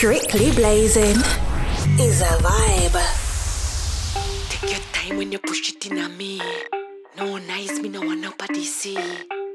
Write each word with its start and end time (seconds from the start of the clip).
Strictly 0.00 0.50
blazing 0.52 1.18
is 2.00 2.22
a 2.22 2.32
vibe. 2.40 2.96
Take 4.48 4.70
your 4.70 4.80
time 4.94 5.18
when 5.18 5.30
you 5.30 5.38
push 5.38 5.74
it 5.74 5.90
in 5.90 5.98
a 5.98 6.08
me. 6.08 6.40
No 7.18 7.36
nice, 7.36 7.78
me 7.80 7.90
no 7.90 8.00
want 8.00 8.22
nobody 8.22 8.64
see. 8.64 8.96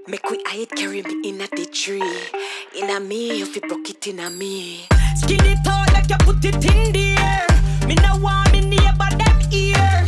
Make 0.08 0.30
we 0.30 0.40
hide 0.46 0.70
carry 0.70 1.02
me 1.02 1.30
in 1.30 1.42
a 1.42 1.48
the 1.48 1.66
tree. 1.66 2.14
In 2.80 2.92
a 2.92 3.00
me, 3.00 3.42
if 3.42 3.56
you 3.56 3.62
broke 3.62 3.90
it 3.90 4.06
in 4.06 4.20
a 4.20 4.30
me. 4.30 4.86
Skin 5.16 5.44
it 5.46 5.66
out 5.68 5.92
like 5.94 6.12
you 6.12 6.18
put 6.20 6.46
it 6.46 6.64
in 6.64 6.94
the 6.94 7.16
air. 7.18 7.88
Me 7.88 7.96
no 7.96 8.16
want 8.20 8.52
me 8.52 8.62
neighbor 8.62 9.10
them 9.18 9.40
ear. 9.52 10.06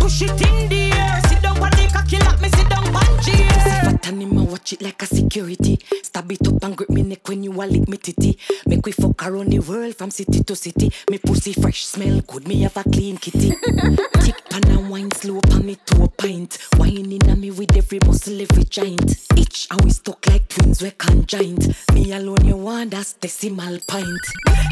Push 0.00 0.22
it 0.22 0.30
in 0.30 0.70
the 0.70 0.92
air. 0.96 1.20
Sit 1.28 1.42
down 1.42 1.58
on 1.58 1.70
the 1.72 1.90
cocky 1.92 2.16
like 2.20 2.40
me 2.40 2.48
sit 2.94 3.06
down 3.06 3.14
on 3.16 3.22
chair. 3.22 3.48
Fat 3.84 4.08
animal 4.08 4.46
watch 4.46 4.72
it 4.72 4.82
like 4.82 5.02
a 5.02 5.06
security. 5.06 5.78
Stab 6.02 6.30
it 6.32 6.46
up 6.46 6.62
and 6.64 6.76
grip 6.76 6.90
me 6.90 7.02
neck 7.02 7.28
when 7.28 7.42
you 7.42 7.52
a 7.52 7.64
lick 7.64 7.88
me 7.88 7.96
titty. 7.96 8.38
Make 8.66 8.86
we 8.86 8.92
fuck 8.92 9.26
around 9.26 9.50
the 9.50 9.58
world 9.60 9.94
from 9.96 10.10
city 10.10 10.42
to 10.44 10.56
city. 10.56 10.92
Me 11.10 11.18
pussy 11.18 11.52
fresh 11.52 11.84
smell 11.86 12.20
good. 12.20 12.46
Me 12.48 12.62
have 12.62 12.76
a 12.76 12.82
clean 12.84 13.16
kitty. 13.16 13.50
Tick 14.20 14.48
pan 14.48 14.64
and 14.70 14.90
wine 14.90 15.10
slow 15.12 15.40
pan 15.40 15.66
me 15.66 15.76
to 15.86 16.02
a 16.02 16.08
pint. 16.08 16.58
Wine 16.78 17.12
in 17.12 17.40
me 17.40 17.50
with 17.50 17.76
every 17.76 17.98
muscle, 18.06 18.40
every 18.40 18.64
joint. 18.64 19.26
Each 19.36 19.66
and 19.70 19.80
we 19.82 19.90
stuck 19.90 20.26
like 20.26 20.48
twins 20.48 20.82
we 20.82 20.90
conjoined. 20.92 21.74
Me 21.92 22.12
alone 22.12 22.44
you 22.44 22.56
want 22.56 22.90
that's 22.92 23.14
decimal 23.14 23.78
pint. 23.86 24.24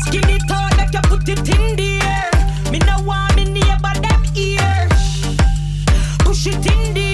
Skin 0.07 0.29
it 0.29 0.51
out 0.51 0.77
like 0.77 0.93
you 0.93 1.01
put 1.02 1.29
it 1.29 1.38
in 1.38 1.77
the 1.77 2.01
air. 2.02 2.70
Me 2.70 2.79
no 2.79 3.02
want 3.04 3.37
me 3.37 3.45
neighbor 3.45 4.01
them 4.01 4.23
ear. 4.37 4.88
Push 6.20 6.46
it 6.46 6.66
in 6.66 6.95
the 6.95 7.12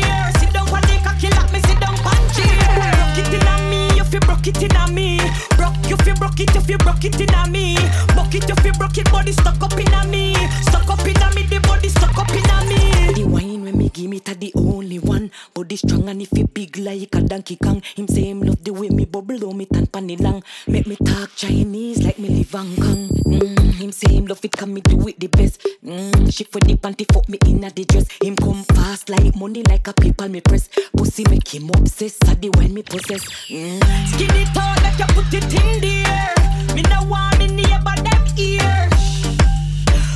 it 4.49 4.63
in 4.63 4.77
a 4.77 4.91
me. 4.93 5.21
Broke 5.57 5.77
you 5.89 5.97
fi 5.99 6.13
broke 6.15 6.41
it, 6.41 6.55
you 6.55 6.79
broke 6.79 7.05
it 7.05 7.21
in 7.21 7.35
a 7.35 7.49
me. 7.49 7.77
Broke 8.15 8.35
it 8.35 8.49
you 8.49 8.73
broke 8.73 8.99
it, 8.99 9.11
body 9.11 9.33
stuck 9.33 9.63
up 9.63 9.79
in 9.79 9.93
a 9.93 10.07
me. 10.07 10.35
Stuck 10.63 10.89
up 10.89 11.07
in 11.07 11.17
a 11.17 11.35
me, 11.35 11.43
the 11.45 11.61
body 11.61 11.89
stuck 11.89 12.17
up 12.19 12.31
in 12.31 12.51
a 12.51 12.65
me. 12.69 13.13
The 13.15 13.25
wine 13.25 13.48
when 13.69 13.79
me 13.79 13.89
give 13.91 14.09
me 14.09 14.21
ta 14.21 14.33
the 14.33 14.53
only 14.57 14.99
one. 14.99 15.31
Body 15.53 15.77
strong 15.77 16.09
and 16.09 16.23
if 16.23 16.33
it 16.33 16.55
big 16.55 16.79
like 16.79 17.15
a 17.15 17.21
donkey 17.21 17.57
kong. 17.57 17.83
Him 17.97 18.09
say 18.09 18.31
him 18.31 18.41
love 18.41 18.65
the 18.65 18.73
way 18.73 18.89
me 18.89 19.05
bubble 19.05 19.45
on 19.49 19.59
me 19.59 19.67
tan 19.67 19.87
pan 19.87 20.09
it. 20.09 20.21
Make 20.67 20.87
me 20.87 20.97
talk 20.97 21.31
Chinese 21.37 22.03
like 22.03 22.19
me 22.19 22.29
live 22.29 22.53
Hong 22.53 22.75
Kong. 22.77 23.09
Mm, 23.27 23.75
him 23.75 23.93
say 23.93 24.15
him 24.15 24.27
love 24.27 24.45
it 24.45 24.53
can 24.53 24.73
me 24.73 24.81
do 24.81 25.07
it 25.09 25.21
the 25.21 25.27
best. 25.27 25.61
Mm, 25.85 26.33
she 26.33 26.45
for 26.45 26.61
the 26.61 26.77
panty 26.77 27.05
fuck 27.13 27.29
me 27.29 27.39
in 27.47 27.65
a 27.65 27.71
the 27.71 27.85
dress. 27.85 28.07
Him 28.23 28.37
come 28.37 28.65
fast 28.75 29.11
like 29.11 29.37
money 29.37 29.63
like 29.65 29.87
a 29.87 29.93
people 29.93 30.29
me 30.29 30.41
press. 30.41 30.69
Pussy 30.97 31.25
make 31.29 31.49
him 31.49 31.69
obsessed. 31.71 32.21
The 32.41 32.49
when 32.57 32.73
me 32.73 32.83
possess. 32.83 33.25
Mm. 33.49 33.83
Skin 34.09 34.31
it 34.33 34.57
out 34.57 34.83
like 34.83 34.99
you 34.99 35.07
put 35.15 35.35
it 35.35 35.45
in 35.45 35.81
the 35.81 36.05
air. 36.09 36.75
Me 36.75 36.83
no 36.83 37.05
want 37.09 37.39
me 37.39 37.49
neighbor 37.49 37.97
them 38.01 38.25
ear. 38.39 38.89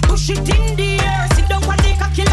Push 0.08 0.30
it 0.30 0.38
in 0.38 0.76
the 0.76 1.00
air. 1.04 1.28
Sit 1.34 1.48
down 1.48 1.81
a 2.14 2.26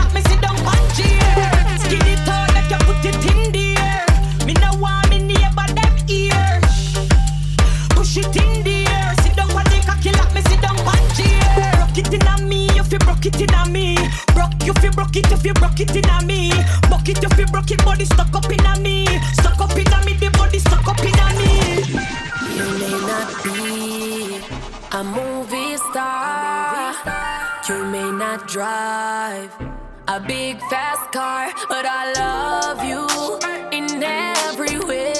not 23.07 23.43
be 23.43 24.41
a 24.91 25.03
movie 25.03 25.77
star. 25.77 27.48
You 27.69 27.85
may 27.85 28.11
not 28.11 28.47
drive 28.47 29.53
a 30.07 30.19
big 30.19 30.59
fast 30.71 31.11
car, 31.11 31.51
but 31.67 31.85
I 31.85 32.13
love 32.13 32.83
you 32.83 33.05
in 33.71 34.01
every 34.01 34.79
way. 34.79 35.18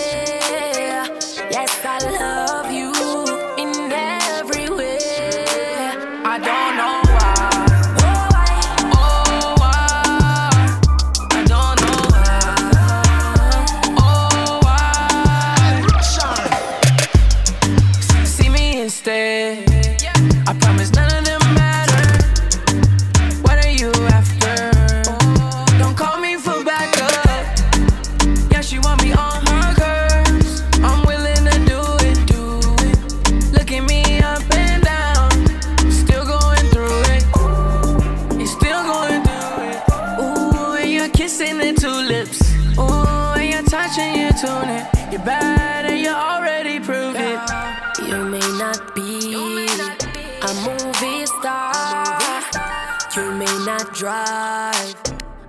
Drive. 53.93 54.95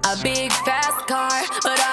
A 0.04 0.16
big 0.22 0.50
fast 0.64 1.06
car, 1.06 1.42
but 1.62 1.78
I 1.78 1.89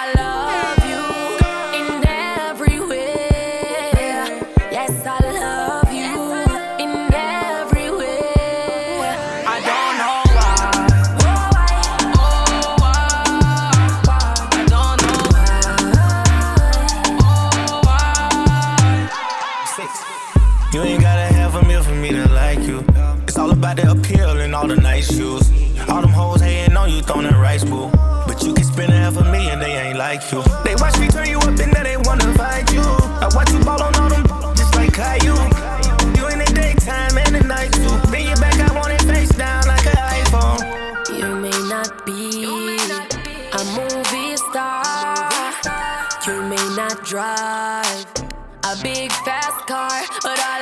I 33.21 33.29
watch 33.35 33.51
you 33.51 33.59
ball 33.59 33.81
on 33.81 33.95
all 33.95 34.09
them 34.09 34.25
just 34.55 34.75
like 34.75 34.93
Caillou. 34.93 35.35
You 36.17 36.27
in 36.33 36.39
the 36.39 36.51
daytime 36.53 37.17
and 37.17 37.35
the 37.35 37.43
night 37.43 37.71
too. 37.73 38.11
Bend 38.11 38.27
your 38.27 38.37
back, 38.37 38.59
I 38.59 38.73
want 38.75 38.93
it 38.93 39.01
face 39.03 39.29
down 39.29 39.65
like 39.67 39.85
an 39.85 39.97
iPhone. 39.97 40.61
You 41.17 41.35
may 41.35 41.59
not 41.69 42.05
be 42.05 42.77
a 43.53 43.61
movie 43.77 44.37
star. 44.37 45.29
You 46.27 46.41
may 46.43 46.65
not 46.75 47.03
drive 47.05 48.05
a 48.63 48.75
big 48.83 49.11
fast 49.25 49.65
car, 49.67 50.03
but 50.21 50.39
I 50.39 50.56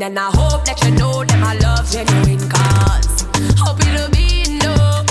where 0.00 0.08
and 0.08 0.18
I 0.18 0.30
hope 0.30 0.64
that 0.64 0.82
you 0.84 0.90
know 0.92 1.24
that 1.24 1.38
my 1.40 1.54
love 1.60 1.88
genuine. 1.90 2.40
Cause 2.48 3.26
hope 3.58 3.80
it'll 3.80 4.10
be 4.10 4.44
enough. 4.48 5.06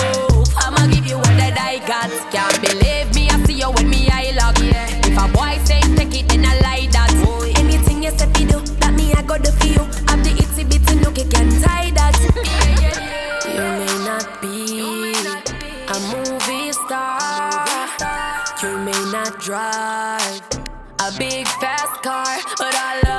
I'ma 0.56 0.86
give 0.92 1.06
you 1.06 1.16
all 1.16 1.36
that 1.38 1.56
I 1.58 1.78
got. 1.86 2.10
Can't 2.30 2.60
believe 2.60 3.14
me, 3.14 3.28
I 3.30 3.42
see 3.44 3.58
you 3.60 3.70
when 3.70 3.88
me 3.88 4.08
I 4.10 4.32
love. 4.34 4.56
If 4.58 5.16
a 5.16 5.26
boy 5.32 5.58
say 5.64 5.80
take 5.96 6.14
it, 6.18 6.28
then 6.28 6.44
I 6.44 6.58
like 6.60 6.90
that. 6.92 7.10
Anything 7.58 8.02
you 8.02 8.10
say 8.10 8.26
fi 8.32 8.44
do, 8.44 8.60
that 8.80 8.94
me 8.94 9.12
I 9.14 9.22
got 9.22 9.42
the 9.44 9.52
feel. 9.52 9.84
I'm 10.08 10.22
the 10.22 10.30
itsy 10.30 10.64
bitsy 10.64 11.00
no 11.02 11.10
can 11.12 11.48
tie 11.62 11.90
that. 11.98 12.16
You 13.46 13.66
may 13.80 13.94
not 14.06 14.26
be 14.42 15.14
a 15.86 15.98
movie 16.12 16.72
star. 16.72 17.66
You 18.62 18.78
may 18.78 19.00
not 19.12 19.38
drive 19.40 20.42
a 21.00 21.10
big 21.18 21.46
fast 21.60 22.02
car, 22.02 22.36
but 22.58 22.74
I 22.74 23.00
love 23.04 23.09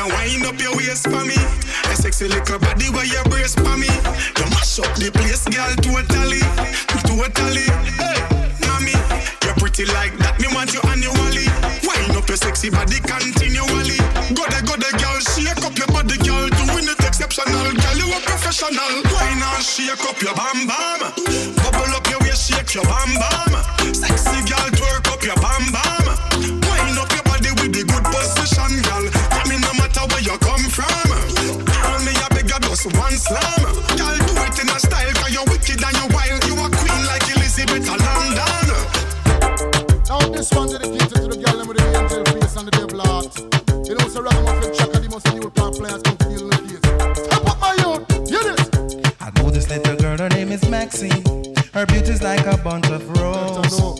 you 0.00 0.08
wind 0.16 0.46
up 0.46 0.58
your 0.60 0.74
waist 0.76 1.04
for 1.04 1.24
me. 1.24 1.36
A 1.92 1.94
sexy 1.96 2.28
little 2.28 2.58
body 2.58 2.88
where 2.90 3.04
you 3.04 3.20
brace 3.28 3.54
for 3.54 3.76
me. 3.76 3.90
You 4.38 4.46
mash 4.48 4.80
up 4.80 4.92
the 4.96 5.12
place, 5.12 5.44
girl, 5.44 5.72
totally, 5.84 6.40
totally. 7.04 7.68
Hey, 8.00 8.20
mommy, 8.64 8.96
you're 9.44 9.58
pretty 9.60 9.84
like 9.92 10.16
that. 10.24 10.40
Me 10.40 10.48
want 10.56 10.72
you 10.72 10.80
annually. 10.88 11.48
Wind 11.84 12.16
up 12.16 12.28
your 12.28 12.40
sexy 12.40 12.70
body 12.70 13.00
continually. 13.04 14.00
Go 14.32 14.48
there, 14.48 14.64
go 14.64 14.76
there, 14.80 14.96
girl. 14.96 15.20
Shake 15.20 15.60
up 15.60 15.76
your 15.76 15.90
body, 15.92 16.16
girl. 16.24 16.48
Doing 16.48 16.88
it 16.88 17.00
exceptional, 17.04 17.68
girl. 17.76 17.96
You 18.00 18.08
a 18.08 18.18
professional. 18.24 18.94
Wine 19.12 19.44
and 19.44 19.64
shake 19.64 20.00
up 20.08 20.16
your 20.24 20.32
bam 20.32 20.64
bam. 20.64 21.12
Bubble 21.60 21.92
up 21.92 22.08
your 22.08 22.20
waist, 22.24 22.48
shake 22.48 22.72
your 22.72 22.88
bam 22.88 23.10
bam. 23.20 23.52
Sexy 23.92 24.40
girl, 24.48 24.68
twerk 24.72 25.12
up 25.12 25.20
your 25.20 25.36
bam 25.44 25.69
just 32.82 32.96
one 32.96 33.12
slam. 33.12 33.62
Girl, 33.96 34.16
do 34.16 34.32
it 34.40 34.58
in 34.60 34.68
a 34.68 34.78
style, 34.78 35.12
cause 35.14 35.32
you're 35.32 35.44
wicked 35.44 35.82
and 35.82 35.96
you're 35.96 36.08
wild. 36.16 36.44
You 36.46 36.54
a 36.54 36.68
queen 36.70 37.06
like 37.06 37.22
Elizabeth 37.36 37.88
of 37.88 38.00
London. 38.00 38.40
Now 40.08 40.18
this 40.30 40.50
one 40.52 40.68
dedicated 40.68 41.08
to 41.08 41.28
the 41.28 41.36
girl 41.36 41.58
them 41.58 41.68
with 41.68 41.76
the 41.76 41.84
angel 41.98 42.24
face 42.24 42.56
and 42.56 42.66
the 42.66 42.72
devil 42.72 43.00
heart. 43.00 43.38
You 43.86 43.94
know, 43.94 44.08
so 44.08 44.22
ragamuffin 44.22 44.74
track 44.74 44.94
and 44.94 45.04
the 45.04 45.08
most 45.10 45.32
new 45.32 45.50
plant 45.50 45.76
players 45.76 46.02
come 46.02 46.16
to 46.16 46.28
deal 46.28 46.42
in 46.42 46.50
the 46.50 46.56
face. 46.80 47.24
Step 47.24 47.46
up 47.46 47.60
my 47.60 47.74
youth, 47.84 48.28
hear 48.28 48.42
this. 48.42 48.68
I 49.20 49.30
know 49.36 49.50
this 49.50 49.68
little 49.68 49.96
girl, 49.96 50.18
her 50.18 50.28
name 50.30 50.52
is 50.52 50.66
Maxine. 50.68 51.24
Her 51.74 51.86
beauty's 51.86 52.22
like 52.22 52.46
a 52.46 52.56
bunch 52.56 52.88
of 52.88 53.08
roses. 53.18 53.99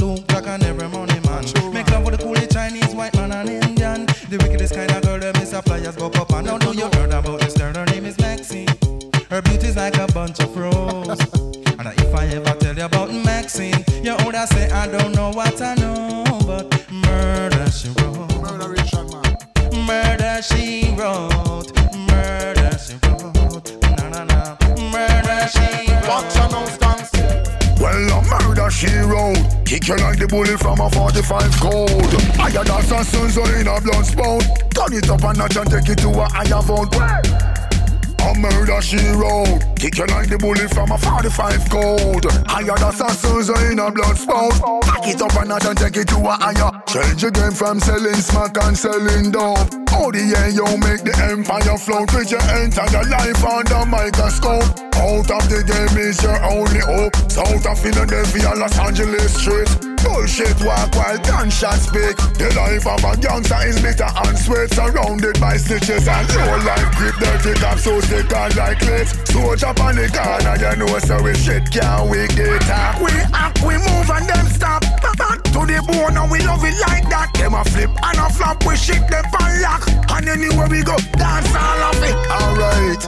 flyers 6.41 6.41
go 6.41 6.41
up 6.41 6.45
and 6.45 6.45
now 6.45 6.57
know 6.57 6.71
you 6.71 6.99
heard 6.99 7.13
about 7.13 7.39
this 7.41 7.57
girl. 7.57 7.73
Her 7.73 7.85
name 7.85 8.05
is 8.05 8.17
Maxine. 8.19 8.67
Her 9.29 9.41
beauty's 9.41 9.75
like 9.75 9.97
a 9.97 10.07
bunch 10.07 10.39
of 10.39 10.55
roses. 10.55 11.19
and 11.33 11.87
if 11.87 12.15
I 12.15 12.27
ever 12.27 12.53
tell 12.59 12.75
you 12.75 12.85
about 12.85 13.13
Maxine, 13.13 13.85
you 14.03 14.15
older 14.25 14.45
say 14.47 14.69
I 14.71 14.87
don't 14.87 15.15
know 15.15 15.31
what 15.31 15.61
I 15.61 15.75
know, 15.75 16.23
but 16.45 16.91
murder 16.91 17.69
she 17.71 17.89
wrote. 17.89 18.41
Murderation, 18.41 19.09
man. 19.09 19.85
Murder 19.85 20.41
she 20.41 20.93
wrote. 20.97 21.71
Murder 21.95 22.77
she 22.77 22.95
wrote. 23.03 23.77
Na 23.83 24.09
na 24.09 24.23
na. 24.25 24.57
Murder 24.91 25.47
she 25.47 25.91
wrote. 25.93 26.35
Now 26.35 26.65
stands. 26.65 26.80
Well, 28.07 28.19
a 28.19 28.47
murder 28.47 28.69
she 28.71 28.87
wrote. 28.97 29.65
Kick 29.65 29.87
you 29.87 29.95
like 29.97 30.17
the 30.17 30.27
bullet 30.27 30.59
from 30.59 30.79
a 30.79 30.89
45 30.89 31.51
code. 31.59 32.15
I 32.39 32.49
had 32.49 32.69
assassins 32.69 33.37
in 33.37 33.67
a 33.67 33.79
blood 33.81 34.05
spout. 34.05 34.41
Turn 34.73 34.93
it 34.97 35.09
up 35.09 35.23
a 35.23 35.33
notch 35.33 35.55
and 35.57 35.69
take 35.69 35.89
it 35.89 35.99
to 35.99 36.09
a 36.09 36.27
higher 36.29 36.61
vote. 36.61 37.60
A 38.21 38.37
murder 38.37 38.81
she 38.81 39.01
wrote. 39.17 39.65
Kick 39.75 39.97
you 39.97 40.05
like 40.07 40.29
the 40.29 40.37
bullet 40.37 40.69
from 40.73 40.91
a 40.91 40.97
45 40.97 41.69
code. 41.69 42.25
I 42.47 42.61
had 42.63 42.81
assassins 42.85 43.49
in 43.49 43.79
a 43.79 43.91
blood 43.91 44.17
spout. 44.17 44.53
Pack 44.83 45.07
it 45.07 45.21
up 45.21 45.33
a 45.33 45.45
notch 45.45 45.65
and 45.65 45.77
take 45.77 45.97
it 45.97 46.07
to 46.09 46.17
a 46.17 46.33
higher. 46.37 46.71
Change 46.85 47.21
the 47.21 47.31
game 47.31 47.51
from 47.51 47.79
selling 47.79 48.21
smack 48.21 48.55
and 48.61 48.77
selling 48.77 49.31
dope. 49.31 49.57
Oh, 49.93 50.11
the 50.11 50.21
yeah, 50.21 50.47
you 50.47 50.65
make 50.79 51.03
the 51.03 51.13
empire 51.29 51.77
float 51.77 52.13
with 52.13 52.31
your 52.31 52.45
entire 52.61 53.03
life 53.09 53.43
under 53.43 53.85
microscope. 53.85 54.69
Out 54.95 55.29
of 55.29 55.43
the 55.49 55.65
game 55.65 55.97
is 55.97 56.21
your 56.21 56.37
only 56.45 56.79
hope. 56.79 57.15
South 57.29 57.65
of 57.65 57.79
Philadelphia, 57.79 58.53
Los 58.55 58.77
Angeles 58.77 59.33
street. 59.33 59.90
Bullshit 60.03 60.57
walk 60.63 60.95
while 60.95 61.17
gunshots 61.19 61.87
speak. 61.87 62.17
The 62.37 62.53
life 62.55 62.85
of 62.87 63.03
a 63.03 63.13
gangster 63.17 63.61
is 63.67 63.81
bitter 63.81 64.09
and 64.09 64.37
sweat. 64.37 64.73
Surrounded 64.73 65.39
by 65.39 65.55
snitches 65.57 66.07
and 66.07 66.27
low 66.35 66.57
life 66.65 66.89
grip. 66.97 67.15
Dirty 67.17 67.53
cops 67.59 67.83
so 67.83 67.99
stick 68.01 68.33
on 68.33 68.51
like 68.55 68.79
clips. 68.79 69.13
Soldier 69.31 69.67
on 69.67 69.95
the 69.95 70.07
corner, 70.09 70.55
you 70.57 70.75
know 70.77 70.99
so 70.99 71.21
we 71.21 71.35
shit 71.35 71.69
can't 71.71 72.09
we 72.09 72.27
get 72.33 72.69
up. 72.69 73.01
We 73.01 73.11
act, 73.33 73.61
we 73.61 73.75
move 73.77 74.09
and 74.09 74.27
them 74.27 74.45
stop. 74.47 74.81
Back 75.17 75.43
to 75.53 75.61
the 75.69 75.83
bone 75.85 76.17
and 76.17 76.31
we 76.31 76.39
love 76.41 76.63
it 76.63 76.77
like 76.87 77.07
that. 77.09 77.33
Them 77.33 77.53
a 77.53 77.63
flip 77.65 77.89
and 77.89 78.17
a 78.17 78.29
flop, 78.29 78.65
we 78.65 78.75
shit 78.75 79.07
them 79.07 79.25
on 79.39 79.61
lock. 79.61 79.87
And 80.11 80.27
anywhere 80.27 80.67
we 80.67 80.83
go, 80.83 80.97
dance 81.13 81.53
all 81.53 81.81
of 81.89 82.01
it. 82.01 82.17
Alright. 82.29 83.03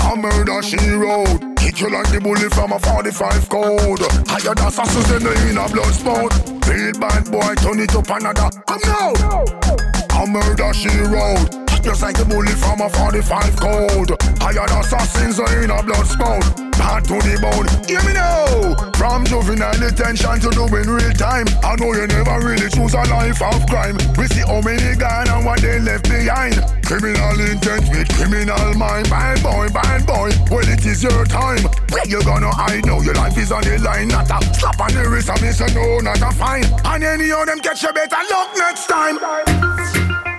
A 0.00 0.16
murder 0.16 0.62
she 0.62 0.78
wrote. 0.90 1.53
You 1.76 1.90
like 1.90 2.08
the 2.12 2.20
bullet 2.20 2.54
from 2.54 2.70
a 2.70 2.78
45 2.78 3.48
code. 3.48 3.98
Than 3.98 4.58
assassins 4.58 5.10
in 5.10 5.58
a 5.58 5.68
blood 5.68 5.92
spout. 5.92 6.32
Real 6.68 6.92
bad 7.00 7.30
boy, 7.30 7.54
turn 7.56 7.80
it 7.80 7.94
up 7.96 8.08
another. 8.10 8.50
Come 8.66 8.80
now. 8.84 10.22
A 10.22 10.26
murder 10.26 10.72
she 10.72 10.88
wrote. 11.00 11.63
Just 11.84 12.00
like 12.00 12.16
the 12.16 12.24
bullet 12.24 12.56
from 12.56 12.80
a 12.80 12.88
45 12.88 13.56
code. 13.60 14.16
Than 14.54 14.80
assassins 14.80 15.38
in 15.38 15.70
a 15.70 15.82
blood 15.82 16.06
spout. 16.06 16.40
Bad 16.80 17.04
to 17.10 17.20
the 17.20 17.36
bone. 17.42 17.68
Hear 17.84 18.00
me 18.08 18.14
now. 18.16 18.72
From 18.96 19.26
juvenile 19.26 19.76
detention 19.76 20.40
to 20.40 20.50
doing 20.54 20.88
real 20.88 21.12
time. 21.12 21.44
I 21.60 21.76
know 21.76 21.92
you 21.92 22.06
never 22.06 22.40
really 22.40 22.70
choose 22.70 22.94
a 22.94 23.04
life 23.10 23.42
of 23.42 23.66
crime. 23.66 24.00
We 24.16 24.30
see 24.32 24.46
how 24.46 24.64
many 24.64 24.96
gone 24.96 25.28
and 25.28 25.44
what 25.44 25.60
they 25.60 25.80
left 25.80 26.08
behind. 26.08 26.56
Criminal 26.86 27.36
intent 27.40 27.90
with 27.92 28.08
criminal 28.16 28.74
mind. 28.80 29.10
Bad 29.10 29.42
boy, 29.42 29.68
bad 29.68 30.06
boy. 30.06 30.32
Well, 30.48 30.64
it 30.64 30.86
is 30.86 31.02
your 31.02 31.24
time. 31.26 31.66
Where 31.92 32.06
you 32.08 32.22
gonna 32.24 32.48
hide 32.48 32.86
now? 32.86 33.00
Your 33.00 33.14
life 33.14 33.36
is 33.36 33.52
on 33.52 33.60
the 33.60 33.76
line. 33.78 34.08
Not 34.08 34.30
a 34.32 34.40
slap 34.54 34.80
on 34.80 34.94
the 34.94 35.04
wrist. 35.08 35.28
I 35.28 35.36
miss 35.40 35.60
a 35.60 35.68
no, 35.74 36.00
not 36.00 36.22
a 36.22 36.30
fine. 36.32 36.64
And 36.84 37.04
any 37.04 37.30
of 37.32 37.44
them 37.44 37.60
catch 37.60 37.82
you 37.82 37.92
better 37.92 38.22
luck 38.30 38.54
next 38.56 38.86
time. 38.86 40.33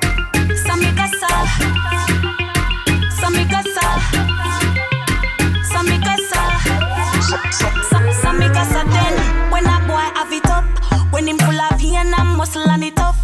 Pussy 12.35 12.55
buff, 12.55 12.57
you 12.57 12.65
cock 12.65 12.83
it 12.83 12.99
off 12.99 13.17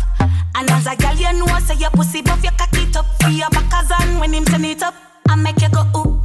And 0.56 0.70
as 0.70 0.86
a 0.86 0.96
gallion 0.96 1.42
was 1.42 1.64
say 1.66 1.76
ya 1.76 1.90
possible 1.90 2.32
Kaki 2.58 2.92
top 2.92 3.06
your 3.30 3.50
backers 3.50 3.92
when 4.20 4.34
him 4.34 4.46
turn 4.46 4.66
it 4.66 4.84
up, 4.84 4.96
I 5.28 5.36
make 5.36 5.62
you 5.62 5.70
go 5.70 5.84
ooh 5.96 6.21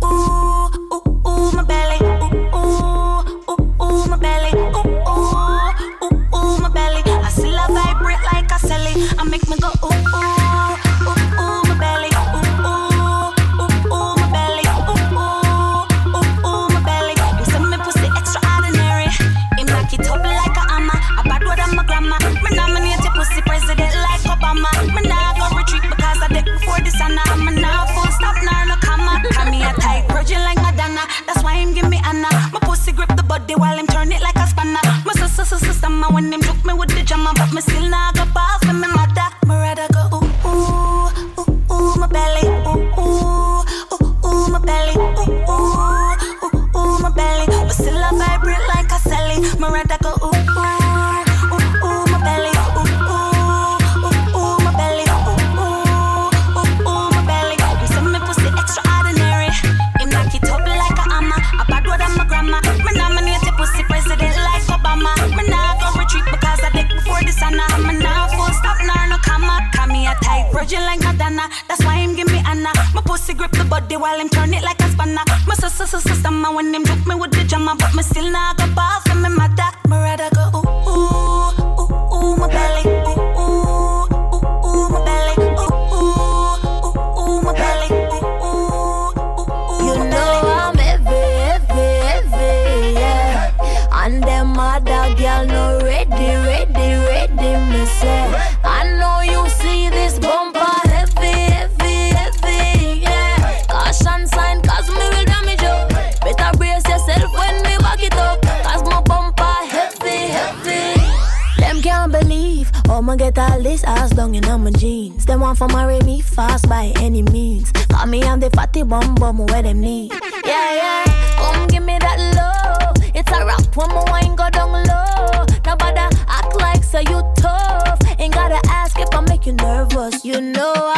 down 114.16 114.34
in 114.34 114.62
my 114.62 114.70
jeans. 114.70 115.26
Want 115.28 115.58
for 115.58 115.68
marry 115.68 116.00
me 116.00 116.22
fast 116.22 116.66
by 116.68 116.92
any 116.96 117.22
means. 117.22 117.70
Me 118.08 118.22
I'm 118.22 118.40
the 118.40 118.48
fatty 118.50 118.82
bum 118.82 119.14
bum 119.16 119.46
where 119.46 119.62
them 119.62 119.80
need. 119.80 120.10
Yeah, 120.44 120.74
yeah. 120.80 121.04
Come 121.36 121.66
give 121.68 121.82
me 121.82 121.98
that 121.98 122.18
love. 122.34 122.96
It's 123.14 123.30
a 123.30 123.44
rap 123.44 123.76
when 123.76 123.88
my 123.90 124.04
wine 124.10 124.34
go 124.34 124.48
down 124.48 124.72
low. 124.72 125.44
Nobody 125.66 126.00
act 126.28 126.56
like 126.56 126.82
so 126.82 127.00
you 127.00 127.20
tough. 127.36 128.00
Ain't 128.18 128.32
gotta 128.32 128.60
ask 128.70 128.98
if 128.98 129.12
I 129.12 129.20
make 129.20 129.44
you 129.44 129.52
nervous. 129.52 130.24
You 130.24 130.40
know 130.40 130.72
I'm 130.76 130.95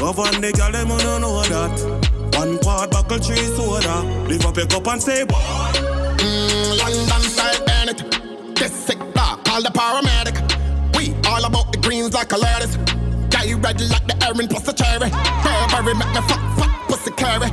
Govern 0.00 0.40
the 0.40 0.50
girl 0.56 0.72
them 0.72 0.88
don't 0.88 1.20
know 1.20 1.42
that. 1.42 1.76
One 2.38 2.56
quad 2.60 2.90
buckle 2.90 3.18
three 3.18 3.36
soda. 3.52 4.00
Lift 4.26 4.46
up 4.46 4.56
your 4.56 4.66
cup 4.66 4.86
and 4.88 5.02
say 5.02 5.24
boy. 5.26 5.36
Mm, 5.36 6.78
London 6.80 7.20
style 7.28 7.64
Bennett. 7.66 8.00
This 8.56 8.72
sick 8.72 8.98
block, 9.12 9.44
call 9.44 9.60
the 9.62 9.68
paramedic. 9.68 10.40
We 10.96 11.12
all 11.28 11.44
about 11.44 11.72
the 11.72 11.78
greens 11.84 12.14
like 12.14 12.32
a 12.32 12.38
lettuce. 12.38 12.76
Guy 13.28 13.52
red 13.52 13.78
like 13.92 14.06
the 14.08 14.16
Erin 14.24 14.48
plus 14.48 14.62
the 14.62 14.72
cherry. 14.72 15.10
Burberry 15.44 15.92
make 15.92 16.08
me 16.16 16.22
fuck, 16.24 16.40
fuck, 16.56 16.72
pussy 16.88 17.10
carry. 17.12 17.52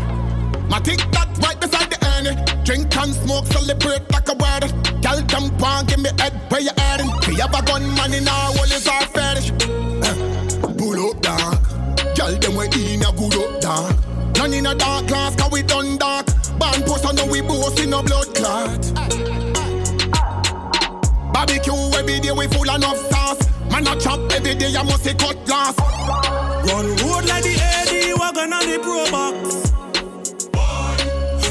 My 0.71 0.79
tick 0.79 1.03
that 1.11 1.27
right 1.43 1.59
beside 1.59 1.91
the 1.91 1.99
Ernie. 2.15 2.39
Drink 2.63 2.95
and 2.95 3.13
smoke, 3.13 3.45
celebrate 3.47 4.09
like 4.09 4.29
a 4.29 4.35
word. 4.39 4.71
Girl 5.03 5.19
jump 5.27 5.61
on, 5.61 5.85
give 5.85 5.99
me 5.99 6.11
head 6.17 6.31
where 6.47 6.61
you 6.61 6.71
heading. 6.77 7.11
We 7.27 7.35
have 7.43 7.53
a 7.53 7.61
gun 7.61 7.93
man 7.95 8.13
in 8.13 8.25
our 8.25 8.55
wall 8.55 8.71
is 8.71 8.87
our 8.87 9.03
fetish. 9.11 9.51
We 12.57 12.65
in 12.95 13.03
a 13.03 13.11
good 13.11 13.35
up 13.35 13.61
dark. 13.61 13.95
None 14.35 14.51
in 14.51 14.65
a 14.65 14.73
dark 14.73 15.07
class, 15.07 15.35
cause 15.35 15.51
we 15.51 15.61
done 15.61 15.95
dark. 15.99 16.25
Band 16.57 16.87
post 16.87 17.03
no 17.13 17.25
we 17.27 17.39
boast 17.41 17.79
in 17.79 17.91
no 17.91 18.01
blood 18.01 18.33
clot. 18.33 18.81
Barbecue 21.31 21.73
every 21.99 22.19
day 22.19 22.31
we 22.31 22.47
full 22.47 22.67
enough 22.73 22.97
sauce. 23.11 23.37
Man 23.69 23.85
a 23.85 23.95
chop 23.99 24.19
every 24.31 24.55
day 24.55 24.75
I 24.75 24.81
must 24.81 25.03
say 25.03 25.13
cut 25.13 25.45
glass. 25.45 25.77
Run 25.77 26.87
road 26.97 27.25
like 27.29 27.43
the 27.43 27.59
AD 27.61 28.17
wagon 28.17 28.51
and 28.51 28.67
the 28.67 28.79
Pro 28.81 29.05
Box. 29.11 29.71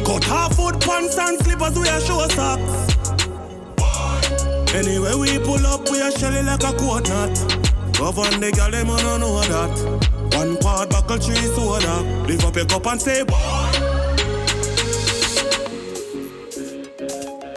Cut 0.04 0.24
half 0.24 0.56
foot 0.56 0.80
pants 0.80 1.16
and 1.18 1.38
slippers 1.38 1.78
we 1.78 1.88
a 1.88 2.00
show 2.00 2.26
socks. 2.34 2.96
Anyway 4.74 5.14
we 5.14 5.38
pull 5.38 5.64
up 5.68 5.88
we 5.88 6.00
a 6.00 6.10
shelly 6.10 6.42
like 6.42 6.64
a 6.64 6.72
knot. 6.72 7.30
Govern 7.92 8.40
the 8.40 8.50
girl 8.50 8.72
them 8.72 8.88
don't 8.88 9.20
know 9.20 9.40
that. 9.42 10.15
One 10.36 10.58
quad 10.58 10.90
buckle 10.90 11.16
three 11.16 11.34
soda. 11.34 12.02
Lift 12.26 12.44
up 12.44 12.56
your 12.56 12.66
cup 12.66 12.86
and 12.88 13.00
say 13.00 13.24
boy. 13.24 13.36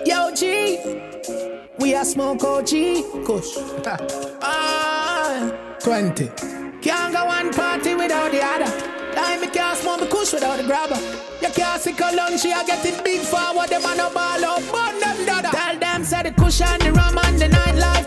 Yo, 0.06 0.34
G, 0.34 0.80
we 1.78 1.94
are 1.94 2.06
smoke 2.06 2.42
OG, 2.42 2.70
Kush. 3.26 3.58
ah, 4.42 5.76
20. 5.82 6.32
Can't 6.82 7.14
go 7.14 7.26
one 7.26 7.52
party 7.52 7.96
without 7.96 8.32
the 8.32 8.42
other. 8.42 8.72
Time 9.14 9.42
me 9.42 9.48
can't 9.48 9.78
smoke 9.78 10.00
me 10.00 10.08
Kush 10.08 10.32
without 10.32 10.56
the 10.56 10.64
grabber. 10.64 10.96
You 11.42 11.50
can't 11.50 11.82
see 11.82 11.94
long 12.16 12.38
she 12.38 12.52
a 12.52 12.64
get 12.66 12.86
it 12.86 13.04
big 13.04 13.20
forward. 13.20 13.68
Them 13.68 13.84
a 13.84 13.96
no 13.98 14.10
ball 14.14 14.46
out, 14.46 14.62
burn 14.72 15.00
them 15.02 15.26
dada. 15.26 15.50
Tell 15.50 15.78
them 15.78 16.06
say 16.06 16.24
the 16.24 16.32
Kush 16.32 16.62
and 16.62 16.82
the 16.82 16.94
rum 16.94 17.18
and 17.26 17.40
the 17.40 17.48
nightlife 17.48 17.99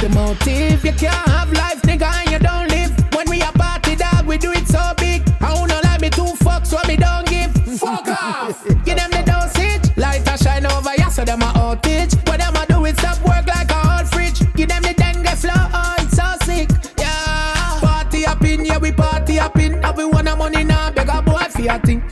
the 0.00 0.08
motive? 0.10 0.84
You 0.84 0.92
can't 0.92 1.28
have 1.28 1.52
life, 1.52 1.82
nigga, 1.82 2.10
and 2.20 2.30
you 2.30 2.38
don't 2.38 2.68
live. 2.68 2.92
When 3.14 3.28
we 3.30 3.40
a 3.40 3.50
party, 3.52 3.96
dog, 3.96 4.26
we 4.26 4.38
do 4.38 4.52
it 4.52 4.66
so 4.68 4.92
big. 4.96 5.22
I 5.40 5.54
don't 5.54 5.68
know 5.68 5.80
like 5.82 6.00
me 6.00 6.10
two 6.10 6.32
fucks, 6.44 6.72
what 6.72 6.86
me 6.88 6.96
don't 6.96 7.26
give. 7.26 7.52
Fuck 7.78 8.06
off. 8.22 8.64
Give 8.84 8.96
them 8.96 9.10
the 9.10 9.22
dosage. 9.26 9.96
Light 9.96 10.26
a 10.28 10.38
shine 10.38 10.66
over, 10.66 10.90
yeah, 10.96 11.08
so 11.08 11.24
them 11.24 11.42
a 11.42 11.46
outage. 11.46 12.14
What 12.28 12.38
them 12.40 12.54
a 12.56 12.66
do 12.66 12.84
is 12.84 12.96
stop 12.98 13.18
work 13.26 13.46
like 13.46 13.70
a 13.70 13.98
old 13.98 14.08
fridge. 14.08 14.40
Give 14.54 14.68
them 14.68 14.82
the 14.82 14.94
dengue 14.94 15.26
flow, 15.36 15.52
oh, 15.54 15.94
it's 15.98 16.16
so 16.16 16.26
sick. 16.44 16.68
Yeah. 16.98 17.80
Party 17.80 18.26
up 18.26 18.42
in, 18.42 18.64
yeah, 18.64 18.78
we 18.78 18.92
party 18.92 19.38
up 19.38 19.56
in. 19.58 19.82
Everyone 19.84 20.28
a 20.28 20.36
money 20.36 20.64
now, 20.64 20.90
beg 20.90 21.08
a 21.08 21.22
boy 21.22 21.44
for 21.50 21.62
your 21.62 21.78
thing. 21.78 22.02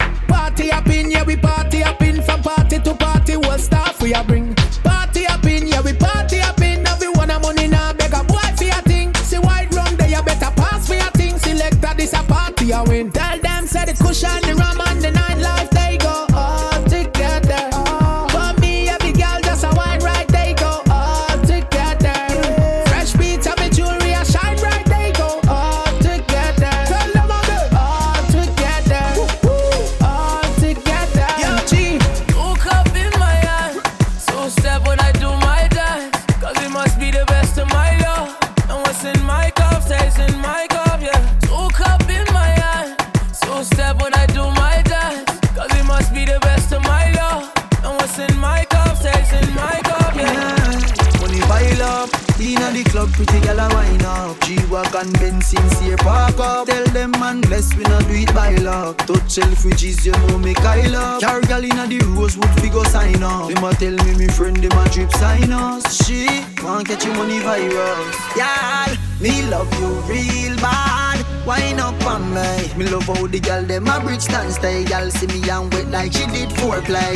Tell 63.79 63.97
me 64.05 64.15
me 64.15 64.27
friend, 64.29 64.57
them 64.57 64.79
a 64.79 64.89
drip 64.89 65.11
sign 65.13 65.53
us. 65.53 66.05
She 66.05 66.27
want 66.63 66.89
catch 66.89 67.05
you 67.05 67.13
money 67.13 67.39
virus. 67.41 68.17
Yeah, 68.37 68.97
me 69.21 69.43
love 69.51 69.73
you 69.81 69.89
real 70.09 70.57
bad. 70.57 71.25
Wine 71.47 71.81
up 71.81 72.05
on 72.07 72.35
me. 72.35 72.73
Me 72.77 72.89
love 72.89 73.05
how 73.05 73.27
the 73.27 73.41
girl 73.41 73.63
them 73.63 73.87
a 73.87 74.01
bridge 74.01 74.23
stand 74.23 74.53
stay. 74.53 74.85
Gal 74.85 75.11
see 75.11 75.27
me 75.27 75.49
and 75.49 75.73
wet 75.73 75.89
like 75.91 76.13
she 76.13 76.27
did 76.27 76.51
foreplay. 76.51 77.15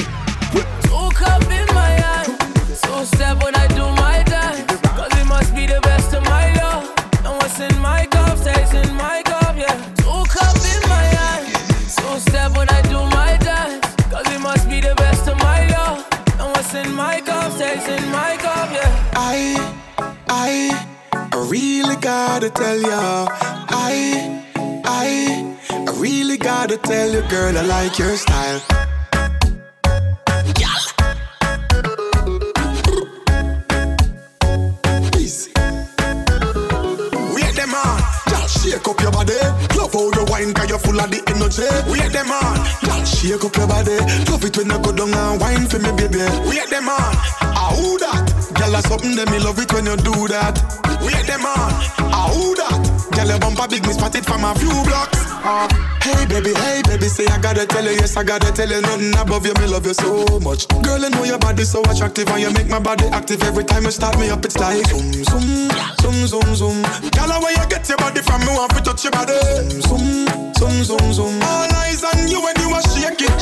Look 0.54 1.22
up 1.22 1.42
in 1.42 1.66
my 1.74 1.90
hand. 2.04 2.76
So 2.76 3.04
step 3.04 3.42
when 3.42 3.54
I 3.54 3.66
do 3.68 3.84
my 3.84 3.99
really 26.30 26.38
gotta 26.38 26.76
tell 26.76 27.10
you, 27.10 27.22
girl, 27.28 27.58
I 27.58 27.62
like 27.62 27.98
your 27.98 28.16
style. 28.16 28.60
Shake 38.60 38.86
up 38.86 39.00
your 39.00 39.10
body. 39.10 39.32
Love 39.74 39.92
how 39.92 40.12
you 40.12 40.24
wine, 40.28 40.52
cause 40.52 40.68
you're 40.68 40.78
full 40.78 41.00
of 41.00 41.10
the 41.10 41.18
energy. 41.32 41.64
Wait 41.90 42.12
them 42.12 42.30
on, 42.30 42.56
just 42.84 43.16
shake 43.16 43.42
up 43.42 43.56
your 43.56 43.66
body. 43.66 43.96
Love 44.30 44.44
it 44.44 44.56
when 44.56 44.68
you 44.68 44.78
go 44.78 44.92
down 44.92 45.14
and 45.14 45.40
wine 45.40 45.66
for 45.66 45.78
me, 45.78 45.90
baby. 45.96 46.20
Wait 46.46 46.68
them 46.68 46.88
on, 46.88 47.14
ah 47.40 47.72
who 47.74 47.98
that? 47.98 48.28
Girl, 48.54 48.70
that's 48.70 48.86
something 48.86 49.16
that 49.16 49.30
me 49.30 49.38
love 49.38 49.58
it 49.58 49.72
when 49.72 49.86
you 49.86 49.96
do 49.96 50.28
that. 50.28 50.60
Wait 51.02 51.26
them 51.26 51.46
on, 51.46 51.72
ah 52.12 52.30
who 52.34 52.54
that? 52.56 52.89
Girl, 53.20 53.28
your 53.28 53.38
bumper 53.38 53.68
big, 53.68 53.84
me 53.86 53.92
spot 53.92 54.14
it 54.16 54.24
from 54.24 54.44
a 54.44 54.54
few 54.56 54.72
blocks. 54.88 55.20
Ah, 55.44 55.68
hey 56.00 56.24
baby, 56.24 56.56
hey 56.56 56.80
baby, 56.88 57.04
say 57.04 57.26
I 57.26 57.36
gotta 57.36 57.66
tell 57.66 57.84
you, 57.84 57.92
yes 57.92 58.16
I 58.16 58.24
gotta 58.24 58.50
tell 58.50 58.68
you, 58.68 58.80
nothing 58.80 59.12
above 59.12 59.44
you, 59.44 59.52
me 59.60 59.66
love 59.68 59.84
you 59.84 59.92
so 59.92 60.24
much. 60.40 60.66
Girl, 60.80 61.04
I 61.04 61.08
know 61.08 61.24
your 61.24 61.38
body 61.38 61.64
so 61.64 61.82
attractive 61.84 62.28
and 62.28 62.40
you 62.40 62.50
make 62.50 62.68
my 62.68 62.78
body 62.78 63.04
active 63.12 63.42
every 63.42 63.64
time 63.64 63.84
you 63.84 63.90
start 63.90 64.18
me 64.18 64.30
up. 64.30 64.42
It's 64.46 64.56
like 64.56 64.86
zoom 64.88 65.12
zoom, 65.12 65.68
zoom 66.00 66.16
zoom 66.32 66.48
zoom. 66.56 66.82
Girl, 67.12 67.28
where 67.44 67.52
you 67.52 67.68
get 67.68 67.86
your 67.90 67.98
body 67.98 68.22
from? 68.24 68.40
Me 68.40 68.56
want 68.56 68.72
to 68.72 68.80
touch 68.80 69.04
your 69.04 69.12
body. 69.12 69.36
Zoom 69.68 69.84
zoom, 69.84 70.54
zoom 70.56 70.84
zoom 70.84 71.12
zoom. 71.12 71.42
All 71.44 71.68
eyes 71.84 72.00
on 72.04 72.24
you 72.24 72.40
when 72.40 72.56
you 72.56 72.72
are 72.72 72.84
shake 72.88 73.20
it. 73.20 73.36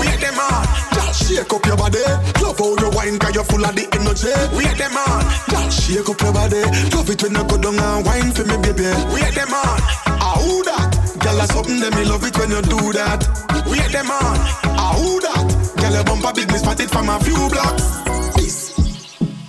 Wait 0.00 0.20
them 0.24 0.40
on, 0.40 0.64
just 0.96 1.28
shake 1.28 1.52
up 1.52 1.64
your 1.68 1.76
body. 1.76 2.00
Love 2.40 2.56
how 2.56 2.76
you 2.80 2.88
wine, 2.96 3.18
cause 3.18 3.34
you're 3.36 3.44
full 3.44 3.60
of 3.64 3.76
the 3.76 3.84
energy. 3.92 4.32
Wait 4.56 4.72
them 4.80 4.96
on, 4.96 5.20
just 5.52 5.84
shake 5.84 6.08
up 6.08 6.16
your 6.16 6.32
body. 6.32 6.64
Love 6.96 7.08
it 7.12 7.20
when 7.20 7.36
you 7.36 7.44
go 7.44 7.56
down 7.60 7.76
and 7.76 8.04
wine 8.08 8.32
for 8.32 8.44
me, 8.48 8.56
baby. 8.64 8.88
Wait 9.18 9.34
them 9.34 9.52
on, 9.52 9.80
ah 10.22 10.38
who 10.38 10.62
that? 10.64 10.94
Girl, 11.20 11.36
that's 11.36 11.52
something 11.52 11.80
that 11.80 11.94
me 11.94 12.04
love 12.04 12.24
it 12.24 12.36
when 12.38 12.50
you 12.50 12.62
do 12.62 12.92
that. 12.94 13.26
We 13.66 13.78
Wait 13.78 13.90
them 13.90 14.10
on, 14.10 14.38
ah 14.78 14.94
who 14.96 15.20
that? 15.20 15.46
Girl, 15.80 15.92
your 15.92 16.04
bumper 16.04 16.32
big, 16.32 16.50
me 16.52 16.58
spot 16.58 16.80
it 16.80 16.90
from 16.90 17.08
a 17.08 17.18
few 17.20 17.36
blocks. 17.50 17.98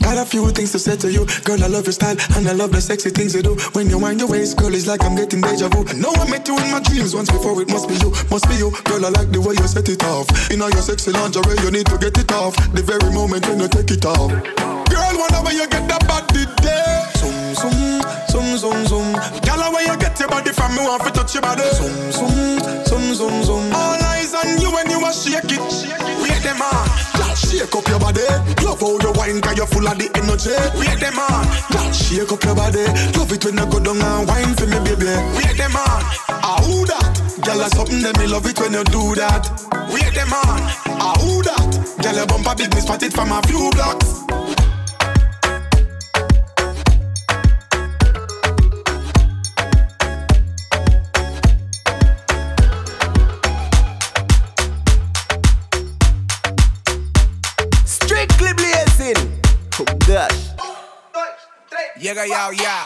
Got 0.09 0.17
a 0.17 0.25
few 0.25 0.49
things 0.49 0.71
to 0.71 0.79
say 0.79 0.97
to 0.97 1.11
you, 1.11 1.27
girl. 1.45 1.63
I 1.63 1.67
love 1.67 1.85
your 1.85 1.93
style 1.93 2.17
and 2.33 2.47
I 2.49 2.53
love 2.53 2.71
the 2.71 2.81
sexy 2.81 3.11
things 3.11 3.35
you 3.35 3.43
do. 3.43 3.53
When 3.77 3.91
you 3.91 3.99
wind 3.99 4.19
your 4.19 4.27
waist, 4.27 4.57
girl, 4.57 4.73
it's 4.73 4.87
like 4.87 5.05
I'm 5.05 5.13
getting 5.13 5.39
deja 5.39 5.69
vu. 5.69 5.85
I 5.85 5.93
know 5.93 6.09
I 6.17 6.25
met 6.25 6.47
you 6.47 6.57
in 6.57 6.71
my 6.71 6.81
dreams 6.81 7.13
once 7.13 7.29
before. 7.29 7.61
It 7.61 7.69
must 7.69 7.87
be 7.87 7.93
you, 8.01 8.09
must 8.33 8.49
be 8.49 8.55
you, 8.57 8.73
girl. 8.89 9.05
I 9.05 9.13
like 9.13 9.29
the 9.29 9.37
way 9.37 9.53
you 9.53 9.67
set 9.69 9.85
it 9.85 10.01
off. 10.09 10.25
In 10.49 10.65
all 10.65 10.71
your 10.73 10.81
sexy 10.81 11.11
lingerie, 11.13 11.61
you 11.61 11.69
need 11.69 11.85
to 11.93 11.97
get 12.01 12.17
it 12.17 12.31
off. 12.33 12.57
The 12.73 12.81
very 12.81 13.05
moment 13.13 13.45
when 13.45 13.59
you 13.61 13.69
take 13.69 13.91
it 13.93 14.01
off, 14.01 14.33
girl. 14.89 15.13
Whenever 15.13 15.53
you 15.53 15.69
get 15.69 15.85
that 15.93 16.01
body 16.09 16.48
zoom 18.59 18.85
zoom. 18.85 19.13
Girl, 19.47 19.63
where 19.71 19.87
you 19.87 19.95
get 19.97 20.19
your 20.19 20.27
body 20.27 20.51
from? 20.51 20.75
Me 20.75 20.83
want 20.83 21.03
to 21.03 21.11
touch 21.11 21.33
your 21.33 21.41
body. 21.41 21.63
Zoom 21.71 22.11
zoom 22.11 22.59
zoom 22.85 23.05
zoom 23.15 23.43
zoom. 23.43 23.63
All 23.73 23.99
eyes 24.11 24.33
on 24.35 24.59
you 24.59 24.69
when 24.71 24.89
you 24.89 24.99
a 24.99 25.11
shake 25.13 25.47
it. 25.47 25.63
Wait 26.19 26.43
them 26.43 26.59
on, 26.59 27.35
shake 27.35 27.73
up 27.73 27.87
your 27.87 27.99
body. 27.99 28.27
Love 28.59 28.81
how 28.83 28.99
you 28.99 29.11
wine, 29.15 29.39
cause 29.41 29.55
you're 29.55 29.67
full 29.67 29.87
of 29.87 29.95
the 29.97 30.11
energy. 30.19 30.51
Wait 30.75 30.99
them 30.99 31.17
on, 31.17 31.47
shake 31.95 32.31
up 32.31 32.43
your 32.43 32.55
body. 32.55 32.83
Love 33.15 33.31
it 33.31 33.45
when 33.45 33.57
you 33.57 33.65
go 33.71 33.79
down 33.79 34.01
and 34.03 34.27
wine 34.27 34.53
for 34.55 34.67
me, 34.67 34.79
baby. 34.83 35.07
Wait 35.39 35.55
them 35.55 35.75
on, 35.79 36.03
ah 36.27 36.59
who 36.67 36.83
that? 36.85 37.15
Girl, 37.45 37.57
that's 37.63 37.75
something 37.75 38.01
that 38.03 38.19
me 38.19 38.27
love 38.27 38.45
it 38.45 38.59
when 38.59 38.73
you 38.75 38.83
do 38.83 39.15
that. 39.15 39.47
Wait 39.87 40.11
them 40.11 40.33
on, 40.35 40.59
ah 40.99 41.15
who 41.23 41.39
that? 41.47 41.63
Girl, 42.03 42.15
your 42.15 42.27
bumper 42.27 42.59
me 42.59 42.81
spot 42.83 43.03
it 43.03 43.13
from 43.13 43.31
a 43.31 43.39
few 43.47 43.71
blocks. 43.71 44.19
Yeah, 62.09 62.25
yeah, 62.25 62.49
yeah. 62.49 62.83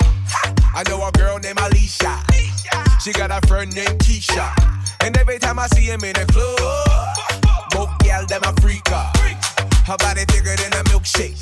I 0.76 0.84
know 0.90 1.02
a 1.02 1.10
girl 1.14 1.40
named 1.40 1.58
Alicia. 1.58 2.22
She 3.02 3.14
got 3.14 3.32
a 3.32 3.40
friend 3.48 3.74
named 3.74 4.00
Keisha. 4.00 4.52
And 5.00 5.16
every 5.18 5.40
time 5.40 5.60
I 5.60 5.68
see 5.68 5.86
him 5.86 6.04
in 6.04 6.12
the 6.12 6.26
club, 6.26 7.70
both 7.72 7.98
gal 8.00 8.26
them 8.26 8.42
a 8.44 8.62
freak 8.62 8.84
her. 9.84 9.98
Body 9.98 10.26
thicker 10.26 10.56
than 10.56 10.74
a 10.74 10.84
milkshake. 10.92 11.38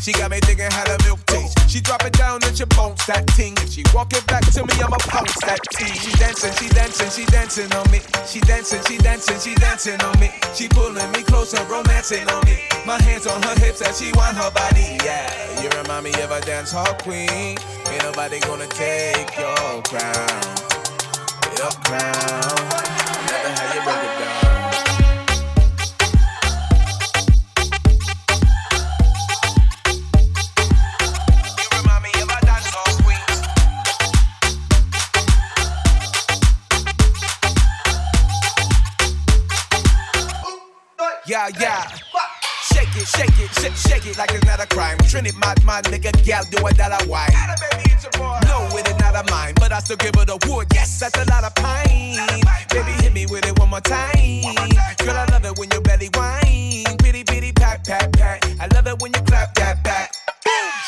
She 0.00 0.12
got 0.12 0.30
me 0.30 0.40
thinking 0.40 0.70
how 0.70 0.84
the 0.84 0.96
milk 1.04 1.20
tastes. 1.26 1.54
She 1.70 1.80
drop 1.80 2.04
it 2.04 2.12
down 2.14 2.40
and 2.44 2.56
she 2.56 2.64
bounce 2.64 3.04
that 3.06 3.26
ting. 3.28 3.54
If 3.58 3.72
she 3.72 3.84
walk 3.92 4.12
it 4.14 4.26
back 4.26 4.44
to 4.52 4.64
me, 4.64 4.72
I'ma 4.80 4.96
pounce 4.98 5.36
that 5.44 5.60
ting. 5.72 5.92
She 5.92 6.12
dancing, 6.16 6.52
she 6.54 6.68
dancing, 6.72 7.10
she 7.10 7.24
dancing 7.26 7.72
on 7.74 7.90
me. 7.90 8.00
She 8.26 8.40
dancing, 8.40 8.80
she 8.88 8.96
dancing, 8.98 9.38
she 9.40 9.54
dancing 9.56 10.00
on 10.00 10.18
me. 10.20 10.30
She 10.54 10.68
pulling 10.68 11.10
me 11.12 11.22
closer, 11.22 11.62
romancing 11.64 12.28
on 12.30 12.44
me. 12.46 12.56
My 12.86 13.00
hands 13.02 13.26
on 13.26 13.42
her 13.42 13.58
hips 13.60 13.82
as 13.82 14.00
she 14.00 14.12
want 14.12 14.36
her 14.36 14.50
body. 14.50 14.96
Yeah, 15.04 15.28
you 15.60 15.68
remind 15.76 16.04
me 16.04 16.12
of 16.22 16.30
a 16.30 16.40
dance 16.40 16.72
hall 16.72 16.94
queen. 17.02 17.58
Ain't 17.92 18.02
nobody 18.02 18.40
gonna 18.40 18.66
take 18.68 19.36
your 19.36 19.82
crown. 19.82 20.40
Your 21.58 21.72
crown. 21.84 23.07
Yeah, 41.48 41.60
yeah. 41.60 41.88
Shake 41.88 42.88
Shake 42.88 42.96
it, 42.96 43.08
shake 43.08 43.38
it, 43.40 43.50
shake, 43.60 43.76
shake 43.76 44.06
it 44.06 44.18
like 44.18 44.32
it's 44.32 44.44
not 44.44 44.60
a 44.60 44.66
crime. 44.66 44.98
Trinity, 44.98 45.36
my, 45.38 45.54
my 45.64 45.80
nigga, 45.82 46.12
gal, 46.24 46.44
do 46.50 46.58
it 46.66 46.76
that 46.76 46.92
I 46.92 47.04
wine. 47.06 47.30
No, 48.44 48.76
it 48.76 48.86
is 48.86 48.98
not 48.98 49.16
a 49.16 49.30
mine, 49.32 49.54
but 49.56 49.72
I 49.72 49.78
still 49.80 49.96
give 49.96 50.14
it 50.16 50.28
a 50.28 50.38
wood. 50.48 50.66
Yes, 50.74 51.00
that's 51.00 51.16
a 51.16 51.24
lot 51.30 51.44
of 51.44 51.54
pine. 51.54 52.44
Baby, 52.68 52.92
hit 53.02 53.14
me 53.14 53.26
with 53.26 53.46
it 53.46 53.58
one 53.58 53.70
more 53.70 53.80
time. 53.80 54.42
Girl, 54.98 55.16
I 55.16 55.26
love 55.32 55.44
it 55.46 55.58
when 55.58 55.70
your 55.70 55.80
belly 55.80 56.10
whine. 56.14 56.84
Bitty, 56.98 57.22
bitty, 57.22 57.52
pat, 57.52 57.86
pat, 57.86 58.12
pat. 58.12 58.44
I 58.60 58.66
love 58.74 58.86
it 58.86 59.00
when 59.00 59.12
you 59.14 59.22
clap. 59.22 59.57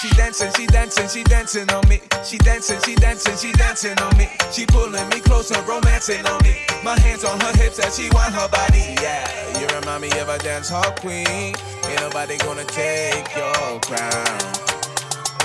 She 0.00 0.08
dancing, 0.16 0.50
she 0.56 0.66
dancing, 0.66 1.08
she 1.08 1.22
dancing 1.24 1.70
on 1.70 1.86
me. 1.86 2.00
She 2.24 2.38
dancing, 2.38 2.80
she 2.80 2.94
dancing, 2.94 3.36
she 3.36 3.52
dancing 3.52 3.98
on 3.98 4.16
me. 4.16 4.28
She 4.50 4.64
pulling 4.64 5.06
me 5.10 5.20
closer, 5.20 5.60
romancing 5.68 6.24
on 6.24 6.42
me. 6.42 6.56
My 6.82 6.98
hands 7.00 7.22
on 7.22 7.38
her 7.38 7.52
hips 7.58 7.78
as 7.78 7.98
she 7.98 8.08
want 8.08 8.32
her 8.32 8.48
body. 8.48 8.96
Yeah, 9.02 9.60
you 9.60 9.66
remind 9.78 10.00
me 10.00 10.08
of 10.18 10.30
a 10.30 10.38
dance 10.38 10.70
hall 10.70 10.90
queen. 11.00 11.26
Ain't 11.28 12.00
nobody 12.00 12.38
gonna 12.38 12.64
take 12.64 13.28
your 13.36 13.78
crown, 13.80 14.40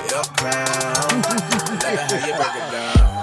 your 0.09 0.23
crown. 0.39 1.21
Let 1.83 2.09
how 2.09 2.25
you 2.25 2.33
break 2.33 2.55
it 2.55 2.71
down. 2.71 3.14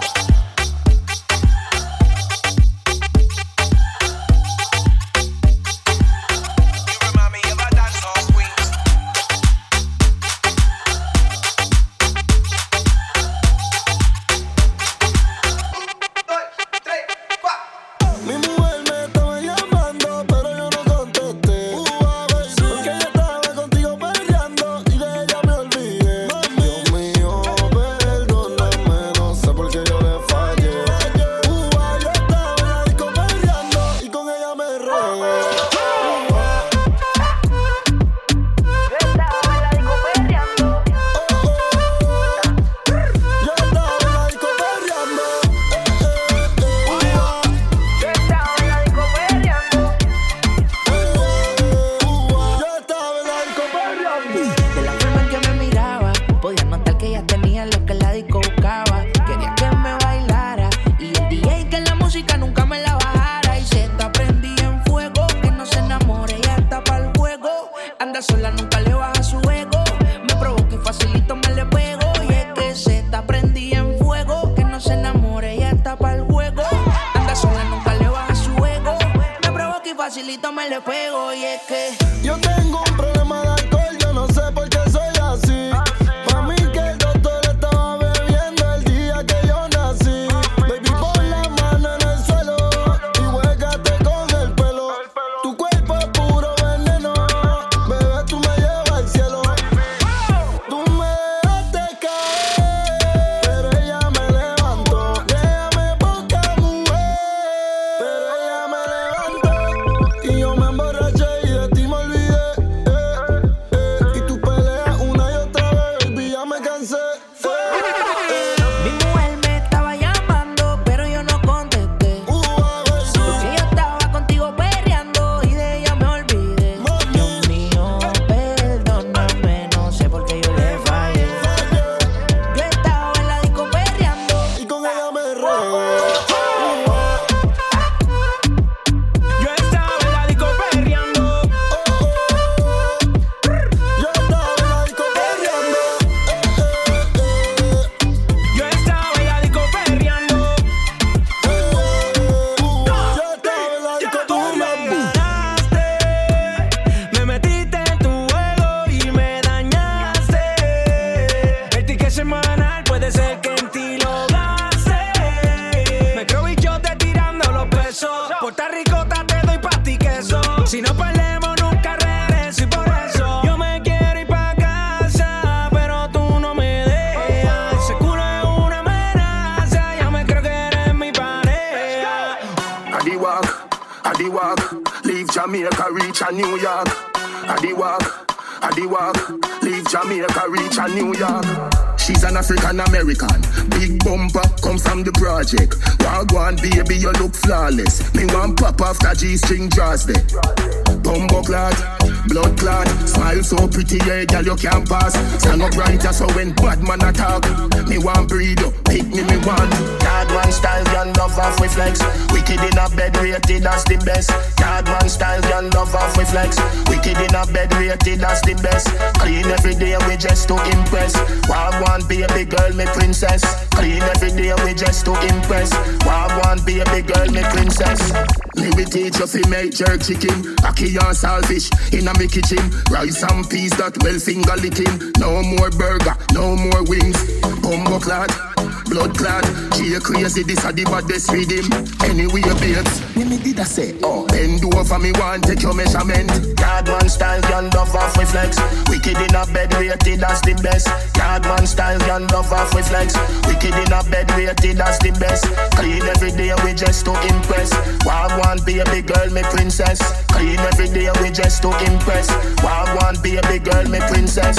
Fi 229.33 229.49
make 229.49 229.73
jerk 229.73 230.03
chicken, 230.03 230.42
ackee 230.61 230.92
and 231.01 231.16
saltfish 231.16 231.73
in 231.92 232.07
a 232.07 232.18
me 232.18 232.29
kitchen. 232.29 232.71
Rice 232.90 233.23
and 233.23 233.49
peas 233.49 233.71
that 233.79 233.97
well 234.03 234.18
finger 234.18 234.57
licking. 234.61 235.12
No 235.18 235.42
more 235.42 235.71
burger, 235.71 236.14
no 236.33 236.55
more 236.55 236.85
wings. 236.85 237.16
Bumbo 237.62 237.99
clad 237.99 238.52
blood 238.92 239.16
clot. 239.16 239.44
She 239.74 239.94
a 239.94 240.00
crazy, 240.00 240.42
this 240.44 240.64
a 240.64 240.72
the 240.72 240.85
baddest 240.85 241.33
rhythm. 241.33 241.64
Anyway, 242.05 242.44
babes, 242.61 243.00
when 243.16 243.31
me 243.31 243.38
did 243.38 243.59
I 243.59 243.64
say, 243.64 243.96
oh, 244.05 244.26
bend 244.28 244.62
over 244.62 244.98
me 244.98 245.12
one, 245.16 245.40
take 245.40 245.62
your 245.62 245.74
measurement. 245.74 246.28
Yard 246.61 246.87
man 246.87 247.09
style, 247.09 247.40
gun 247.48 247.70
love 247.70 247.94
off 247.96 248.16
reflex. 248.16 248.61
Wicked 248.88 249.16
in 249.16 249.35
a 249.35 249.44
bed, 249.48 249.72
rated 249.81 250.22
as 250.22 250.40
the 250.42 250.55
best. 250.62 250.87
Yard 251.16 251.42
man 251.44 251.66
style, 251.66 251.98
gun 252.00 252.26
love 252.28 252.52
off 252.52 252.74
reflex. 252.74 253.16
Wicked 253.48 253.74
in 253.74 253.92
a 253.92 254.05
bed, 254.12 254.28
rated 254.37 254.81
as 254.81 254.98
the 255.00 255.11
best. 255.16 255.48
Clean 255.72 256.02
every 256.02 256.33
day, 256.37 256.52
we 256.64 256.74
just 256.76 257.05
to 257.09 257.12
impress. 257.33 257.72
Wild 258.05 258.33
one, 258.44 258.61
baby 258.64 259.00
girl, 259.02 259.28
me 259.33 259.42
princess. 259.48 259.98
Clean 260.28 260.59
every 260.61 260.88
day, 260.92 261.09
we 261.22 261.31
just 261.31 261.62
to 261.62 261.72
impress. 261.88 262.28
Wild 262.62 262.92
one, 263.00 263.16
baby 263.22 263.59
girl, 263.59 263.88
me 263.88 264.00
princess. 264.12 264.59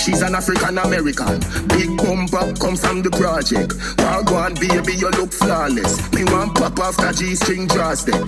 She's 0.00 0.22
an 0.22 0.34
African 0.34 0.78
American. 0.78 1.40
Big 1.68 1.90
bumper, 1.98 2.54
come 2.60 2.76
from 2.76 3.02
the 3.02 3.10
project. 3.10 3.65
Wild 3.98 4.30
one, 4.30 4.54
baby, 4.54 4.94
you 4.94 5.10
look 5.10 5.32
flawless. 5.32 6.12
Me 6.12 6.24
want 6.24 6.54
pop 6.54 6.78
off 6.80 6.96
the 6.96 7.12
G-string 7.12 7.66
draws 7.66 8.04
them. 8.04 8.26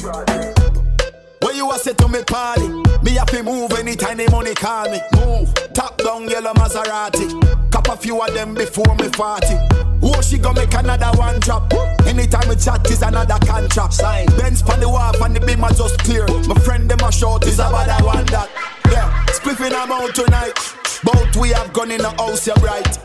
When 1.42 1.56
you 1.56 1.70
a 1.70 1.78
say 1.78 1.94
to 1.94 2.08
me 2.08 2.22
party, 2.24 2.68
me 3.02 3.12
have 3.12 3.28
to 3.28 3.42
move 3.42 3.72
anytime 3.72 4.16
the 4.16 4.30
money 4.30 4.54
call 4.54 4.90
me. 4.90 5.00
Move, 5.16 5.54
top 5.72 5.96
down 5.98 6.28
yellow 6.28 6.52
Maserati. 6.54 7.70
Cop 7.70 7.88
a 7.88 7.96
few 7.96 8.20
of 8.20 8.34
them 8.34 8.54
before 8.54 8.94
me 8.96 9.08
party. 9.08 9.56
Oh, 10.02 10.20
she 10.20 10.38
gonna 10.38 10.60
make 10.60 10.74
another 10.74 11.16
one 11.18 11.38
drop. 11.40 11.72
Anytime 12.06 12.48
we 12.48 12.56
chat 12.56 12.88
is 12.90 13.02
another 13.02 13.38
contract. 13.46 13.94
Sign. 13.94 14.26
Benz 14.36 14.62
pan 14.62 14.80
the 14.80 14.88
wharf 14.88 15.20
and 15.20 15.36
the 15.36 15.40
beam 15.40 15.62
are 15.62 15.70
just 15.70 15.98
clear. 16.00 16.26
My 16.46 16.54
friend 16.60 16.90
them 16.90 17.00
a 17.00 17.12
short 17.12 17.46
is 17.46 17.58
about 17.58 17.86
that 17.86 18.02
one 18.02 18.24
that. 18.26 18.48
Yeah, 18.90 19.24
spliffing 19.26 19.72
I'm 19.72 19.92
out 19.92 20.14
tonight. 20.14 20.58
Both 21.04 21.36
we 21.36 21.50
have 21.50 21.72
gone 21.72 21.90
in 21.90 21.98
the 21.98 22.10
house, 22.10 22.46
you 22.46 22.54
right. 22.54 22.98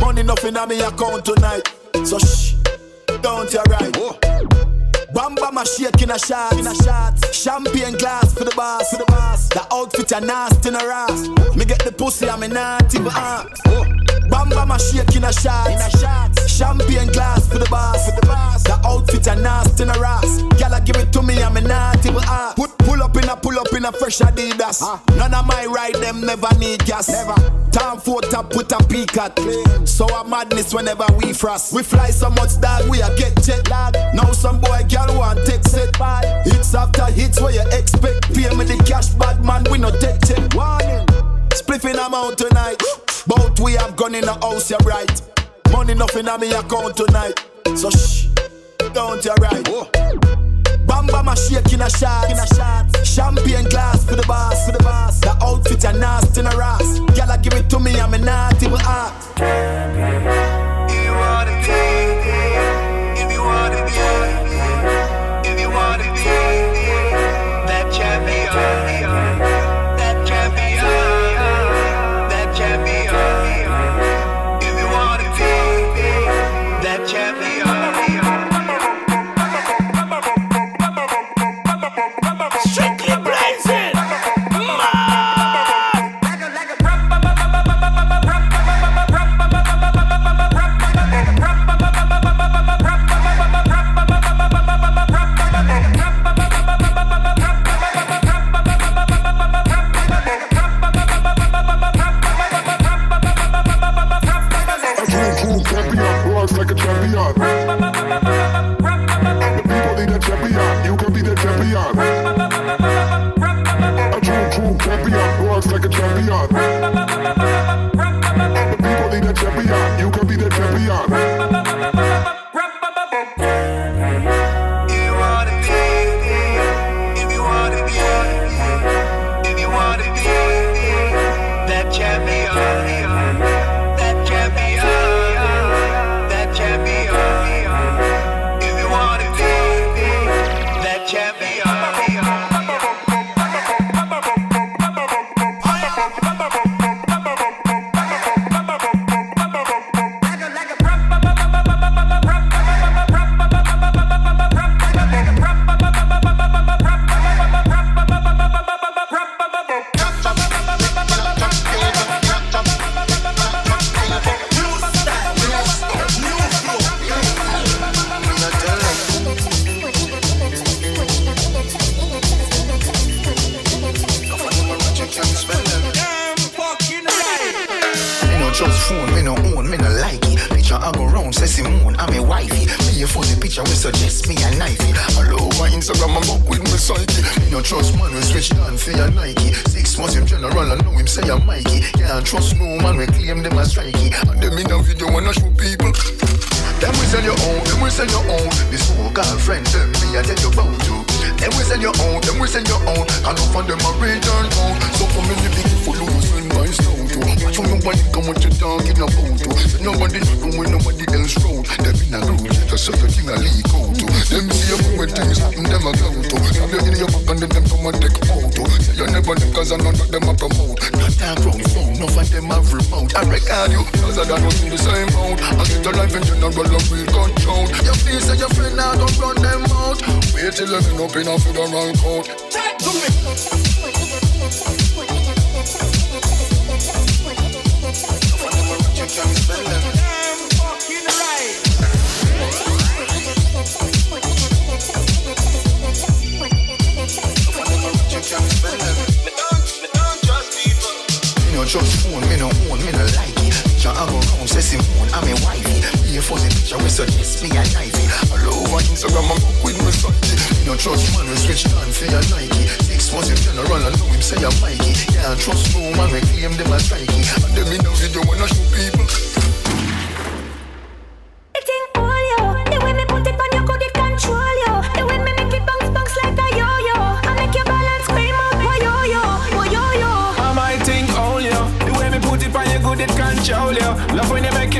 Money 0.00 0.22
nothing 0.22 0.56
on 0.56 0.68
me 0.68 0.80
account 0.80 1.24
tonight. 1.24 1.68
So 2.04 2.18
shh, 2.18 2.54
don't 3.22 3.52
you 3.52 3.60
right. 3.68 3.96
Oh. 3.96 4.69
Bamba 5.12 5.52
my 5.52 5.64
shake 5.64 6.02
in 6.02 6.10
a 6.10 6.18
shot, 6.18 6.52
in 6.58 6.66
a 6.66 6.74
shot. 6.74 7.34
Champagne 7.34 7.94
glass 7.94 8.32
for 8.32 8.44
the 8.44 8.54
boss, 8.54 8.90
for 8.90 8.98
the 8.98 9.06
boss. 9.06 9.48
The 9.48 9.66
outfit 9.72 10.12
a 10.12 10.20
nasty 10.20 10.68
in 10.68 10.76
a 10.76 10.78
ass. 10.78 11.28
Me 11.56 11.64
get 11.64 11.84
the 11.84 11.92
pussy, 11.92 12.28
I'm 12.28 12.42
a 12.42 12.48
naughty 12.48 12.98
but 12.98 13.14
uh. 13.16 13.44
Bamba 14.30 14.66
my 14.66 14.76
shake 14.76 15.16
in 15.16 15.24
a 15.24 15.32
shot, 15.32 15.70
in 15.70 15.78
a 15.78 15.90
shot. 15.98 16.48
Champagne 16.48 17.08
glass 17.08 17.48
for 17.48 17.58
the 17.58 17.66
boss, 17.68 18.08
for 18.08 18.20
the 18.20 18.26
boss. 18.26 18.62
The 18.62 18.78
outfit 18.86 19.26
a 19.26 19.34
nasty 19.34 19.82
in 19.82 19.90
a 19.90 19.98
ass. 19.98 20.42
Gyal 20.58 20.84
give 20.84 20.96
it 20.96 21.12
to 21.12 21.22
me, 21.22 21.42
I'm 21.42 21.56
a 21.56 21.60
naughty 21.60 22.12
but 22.12 22.28
uh. 22.28 22.54
Put 22.54 22.78
pull 22.78 23.02
up 23.02 23.16
in 23.16 23.28
a 23.28 23.36
pull 23.36 23.58
up 23.58 23.72
in 23.72 23.84
a 23.84 23.92
fresh 23.92 24.18
Adidas. 24.18 24.82
Uh. 24.82 24.98
None 25.16 25.34
of 25.34 25.46
my 25.46 25.66
ride 25.66 25.96
them 25.96 26.20
never 26.20 26.52
need 26.58 26.84
gas. 26.84 27.08
Never. 27.08 27.34
Time 27.72 27.98
for 27.98 28.20
top 28.20 28.50
put 28.50 28.70
a 28.72 28.78
peak 28.84 29.16
at. 29.16 29.38
So 29.86 30.06
a 30.06 30.26
madness 30.26 30.74
whenever 30.74 31.06
we 31.18 31.32
frost. 31.32 31.72
We 31.72 31.82
fly 31.82 32.10
so 32.10 32.30
much 32.30 32.60
dog, 32.60 32.88
we 32.88 33.00
a 33.00 33.14
get 33.16 33.40
jet 33.42 33.68
lag. 33.70 33.94
Now 34.14 34.32
some 34.32 34.60
boy 34.60 34.82
girl 35.06 35.18
want 35.18 35.38
set 35.66 35.98
bad. 35.98 36.46
Hits 36.46 36.74
after 36.74 37.06
hits 37.06 37.40
where 37.40 37.52
you 37.52 37.62
expect. 37.72 38.34
Pay 38.34 38.54
me 38.54 38.64
the 38.64 38.82
cash, 38.86 39.08
bad 39.14 39.44
man, 39.44 39.64
we 39.70 39.78
no 39.78 39.90
take 39.90 40.20
check. 40.26 40.54
Warning. 40.54 41.06
Spliffing 41.50 42.06
amount 42.06 42.38
tonight. 42.38 42.82
Both 43.26 43.60
we 43.60 43.72
have 43.74 43.96
gone 43.96 44.14
in 44.14 44.24
the 44.24 44.34
house, 44.34 44.70
you 44.70 44.78
right. 44.84 45.22
Money 45.72 45.94
nothing 45.94 46.28
on 46.28 46.40
me 46.40 46.52
account 46.52 46.96
tonight. 46.96 47.34
So 47.76 47.90
shh, 47.90 48.26
don't 48.92 49.24
you 49.24 49.34
right. 49.34 49.64
Bamba 50.86 51.24
my 51.24 51.34
shake 51.34 51.72
in 51.72 51.82
a 51.82 51.90
shot, 51.90 52.30
in 52.30 52.38
a 52.38 52.46
shot. 52.54 53.06
Champagne 53.06 53.68
glass 53.68 54.04
for 54.04 54.16
the 54.16 54.24
boss, 54.26 54.66
for 54.66 54.72
the 54.72 54.82
boss. 54.82 55.20
The 55.20 55.36
outfit 55.42 55.84
a 55.84 55.92
nasty 55.92 56.40
in 56.40 56.46
a 56.46 56.50
ass. 56.50 56.98
Gyal 57.14 57.42
give 57.42 57.54
it 57.54 57.70
to 57.70 57.78
me, 57.78 57.98
I'm 58.00 58.14
a 58.14 58.18
naughty 58.18 58.66
with 58.66 58.80
ah. 58.84 59.14
art. 59.38 60.49
Champion, 68.52 68.79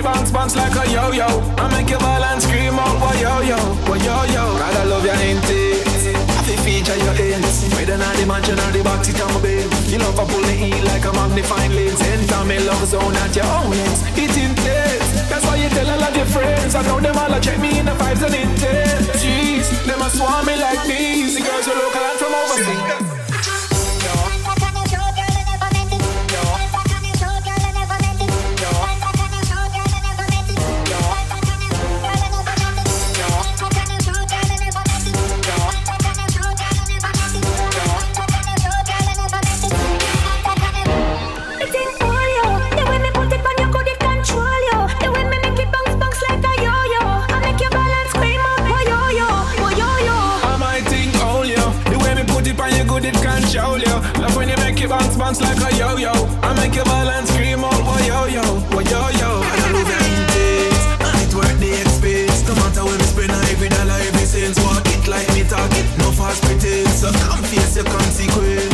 It 0.01 0.05
bounce 0.05 0.30
bounce 0.32 0.57
like 0.57 0.72
a 0.72 0.88
yo-yo. 0.88 1.28
I 1.61 1.68
make 1.76 1.90
your 1.90 2.01
balance 2.01 2.48
scream 2.48 2.72
out, 2.72 2.96
why 3.05 3.20
yo-yo, 3.20 3.61
why 3.84 4.01
yo-yo. 4.01 4.44
God, 4.57 4.76
I 4.80 4.84
love 4.88 5.05
your 5.05 5.12
intent. 5.12 5.84
I 6.24 6.40
feel 6.48 6.57
feature 6.64 6.96
your 6.96 7.12
ends. 7.20 7.68
Not 7.68 8.16
the 8.16 8.24
mansion 8.24 8.57
or 8.57 8.72
the 8.72 8.80
box, 8.80 9.12
it 9.12 9.20
on 9.20 9.28
my 9.34 9.40
bed. 9.44 9.68
You 9.92 9.98
love 10.01 10.16
to 10.16 10.24
pull 10.24 10.40
me 10.40 10.72
in 10.72 10.84
like 10.88 11.05
a 11.05 11.12
magnifying 11.12 11.76
lens. 11.76 12.01
Enter 12.01 12.44
me 12.48 12.57
love 12.64 12.80
zone 12.88 13.12
at 13.12 13.36
your 13.36 13.44
own 13.44 13.76
ends. 13.76 14.01
It 14.16 14.32
intense. 14.40 15.28
That's 15.28 15.44
why 15.44 15.61
you 15.61 15.68
tell 15.68 15.90
all 15.92 16.01
of 16.09 16.16
your 16.16 16.24
friends. 16.32 16.74
I 16.74 16.80
know 16.80 16.98
them 16.98 17.18
all 17.18 17.34
a 17.36 17.38
check 17.38 17.61
me 17.61 17.78
in 17.78 17.84
the 17.84 17.92
vibes 17.92 18.24
and 18.24 18.32
intent. 18.32 19.05
Jeez, 19.20 19.68
them 19.84 20.01
a 20.01 20.09
swarm 20.09 20.46
me 20.46 20.57
like 20.57 20.80
bees. 20.88 21.36
The 21.36 21.44
girls 21.44 21.68
are 21.68 21.76
local 21.76 22.01
and 22.01 22.16
from 22.16 22.32
overseas. 22.32 23.20
When 54.81 54.89
you 54.89 54.97
bounce 54.97 55.16
bounce 55.18 55.41
like 55.43 55.61
a 55.61 55.76
yo-yo. 55.76 56.11
I 56.41 56.55
make 56.55 56.74
your 56.74 56.87
balance 56.87 57.28
scream 57.28 57.62
out, 57.62 57.85
why 57.85 58.01
yo-yo, 58.01 58.41
why 58.72 58.81
yo-yo. 58.81 59.43
I 59.45 59.57
don't 59.61 59.72
lose 59.76 59.93
and 59.93 61.35
worth 61.35 61.61
the 61.61 61.70
expense. 61.83 62.49
No 62.49 62.55
matter 62.55 62.85
where 62.87 62.97
me 62.97 63.05
spend 63.05 63.31
every 63.53 63.68
dollar, 63.68 63.93
every 63.93 64.24
cent. 64.24 64.57
Walk 64.64 64.87
it 64.87 65.07
like 65.07 65.28
me 65.35 65.45
talk 65.45 65.70
it, 65.76 65.85
no 65.99 66.11
fast 66.12 66.43
pretense. 66.45 66.95
So 66.95 67.12
come 67.12 67.43
face 67.45 67.76
your 67.76 67.85
consequence. 67.85 68.70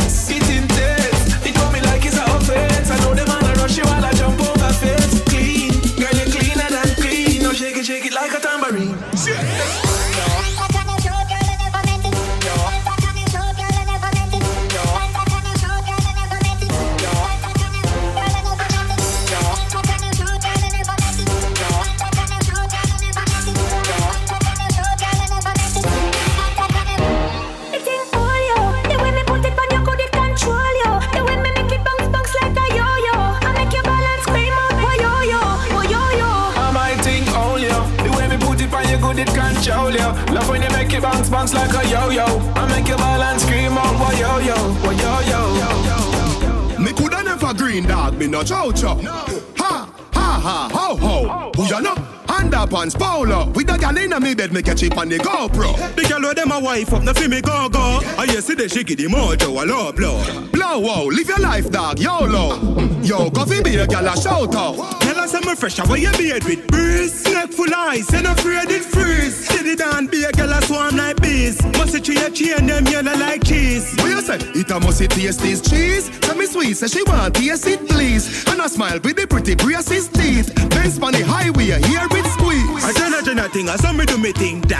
Put 39.17 39.29
it 39.29 39.39
on 39.39 39.55
you 39.55 39.63
good, 39.63 39.63
it 39.63 39.63
control 39.63 39.91
you. 39.91 40.33
Love 40.33 40.49
when 40.49 40.61
you 40.61 40.69
make 40.69 40.93
it 40.93 41.01
bounce 41.01 41.29
bounce 41.29 41.53
like 41.53 41.71
a 41.71 41.87
yo-yo. 41.89 42.25
I 42.55 42.67
make 42.67 42.87
your 42.87 42.97
balance 42.97 43.43
scream 43.43 43.73
out, 43.73 43.99
why 43.99 44.13
yo-yo, 44.13 44.55
why 44.83 44.93
yo-yo. 44.93 46.79
Me 46.79 46.93
coulda 46.93 47.23
never 47.23 47.53
green 47.53 47.87
dog, 47.87 48.17
me 48.17 48.27
no 48.27 48.43
chow 48.43 48.71
chow. 48.71 48.95
Ha, 48.97 49.89
ha, 50.13 50.39
ha, 50.43 50.69
ho, 50.71 50.95
ho. 50.95 51.51
Who 51.55 51.65
ya 51.67 51.79
know? 51.79 51.95
Underpants, 52.27 52.95
polo. 52.97 53.49
With 53.51 53.69
a 53.73 53.77
gal 53.77 53.97
inna 53.97 54.19
me 54.19 54.35
bed, 54.35 54.51
me 54.51 54.61
catch 54.61 54.83
it 54.83 54.95
on 54.97 55.09
the 55.09 55.17
GoPro. 55.17 55.95
The 55.95 56.03
girl 56.03 56.21
with 56.21 56.35
them 56.35 56.51
a 56.51 56.59
wife 56.59 56.93
up, 56.93 57.03
no 57.03 57.13
fi 57.13 57.27
me 57.27 57.41
go 57.41 57.69
go. 57.69 57.79
Ah, 57.79 58.21
I 58.21 58.25
yesterday 58.25 58.67
she 58.67 58.83
give 58.83 58.97
the 58.97 59.07
mojo 59.07 59.61
a 59.61 59.65
low 59.65 59.91
blow. 59.91 60.21
Blow, 60.51 60.79
wow, 60.79 61.05
live 61.05 61.27
your 61.27 61.39
life, 61.39 61.71
dog, 61.71 61.99
YOLO. 61.99 63.01
Yo, 63.01 63.31
coffee 63.31 63.63
be 63.63 63.77
a 63.77 63.87
gal 63.87 64.07
a 64.07 64.15
shout 64.15 64.55
out. 64.55 65.06
Tell 65.17 65.23
us 65.23 65.33
I'm 65.33 65.55
fresh, 65.55 65.77
how 65.77 65.95
you 65.95 66.11
beard 66.11 66.43
with 66.43 66.67
breeze. 66.67 67.25
Neck 67.25 67.49
full 67.49 67.73
ice, 67.73 68.13
and 68.13 68.27
afraid 68.27 68.69
it 68.69 68.83
freeze. 68.83 69.47
Did 69.47 69.65
it 69.65 69.79
down, 69.79 70.05
be 70.05 70.23
a 70.23 70.31
girl 70.31 70.53
a 70.53 70.61
swarm 70.61 70.95
like 70.95 71.19
bees. 71.19 71.59
Must 71.73 71.95
it 71.95 72.05
tree 72.05 72.17
a 72.17 72.29
chain, 72.29 72.67
them 72.67 72.85
yellow 72.85 73.17
like 73.17 73.43
cheese. 73.43 73.95
What 73.97 74.09
you 74.09 74.21
say? 74.21 74.37
It 74.53 74.69
a 74.69 74.79
must 74.79 75.01
taste 75.09 75.39
this 75.39 75.61
cheese. 75.67 76.11
Tell 76.19 76.35
me 76.35 76.45
sweet, 76.45 76.75
say 76.75 76.85
she 76.85 77.01
want 77.01 77.33
taste 77.33 77.65
it, 77.65 77.89
please. 77.89 78.45
And 78.47 78.61
I 78.61 78.67
smile 78.67 78.99
with 79.03 79.15
the 79.15 79.25
pretty 79.25 79.55
braces 79.55 80.07
teeth. 80.07 80.53
Benz 80.69 80.99
on 80.99 81.13
the 81.13 81.25
highway, 81.25 81.65
here 81.65 82.07
it 82.11 82.25
squeeze. 82.37 82.85
I 82.85 82.93
tell 82.93 83.11
her 83.11 83.23
Jenna 83.23 83.49
thing, 83.49 83.69
I 83.69 83.75
saw 83.77 83.93
me 83.93 84.05
do 84.05 84.19
me 84.19 84.33
thing, 84.33 84.61
dog. 84.61 84.77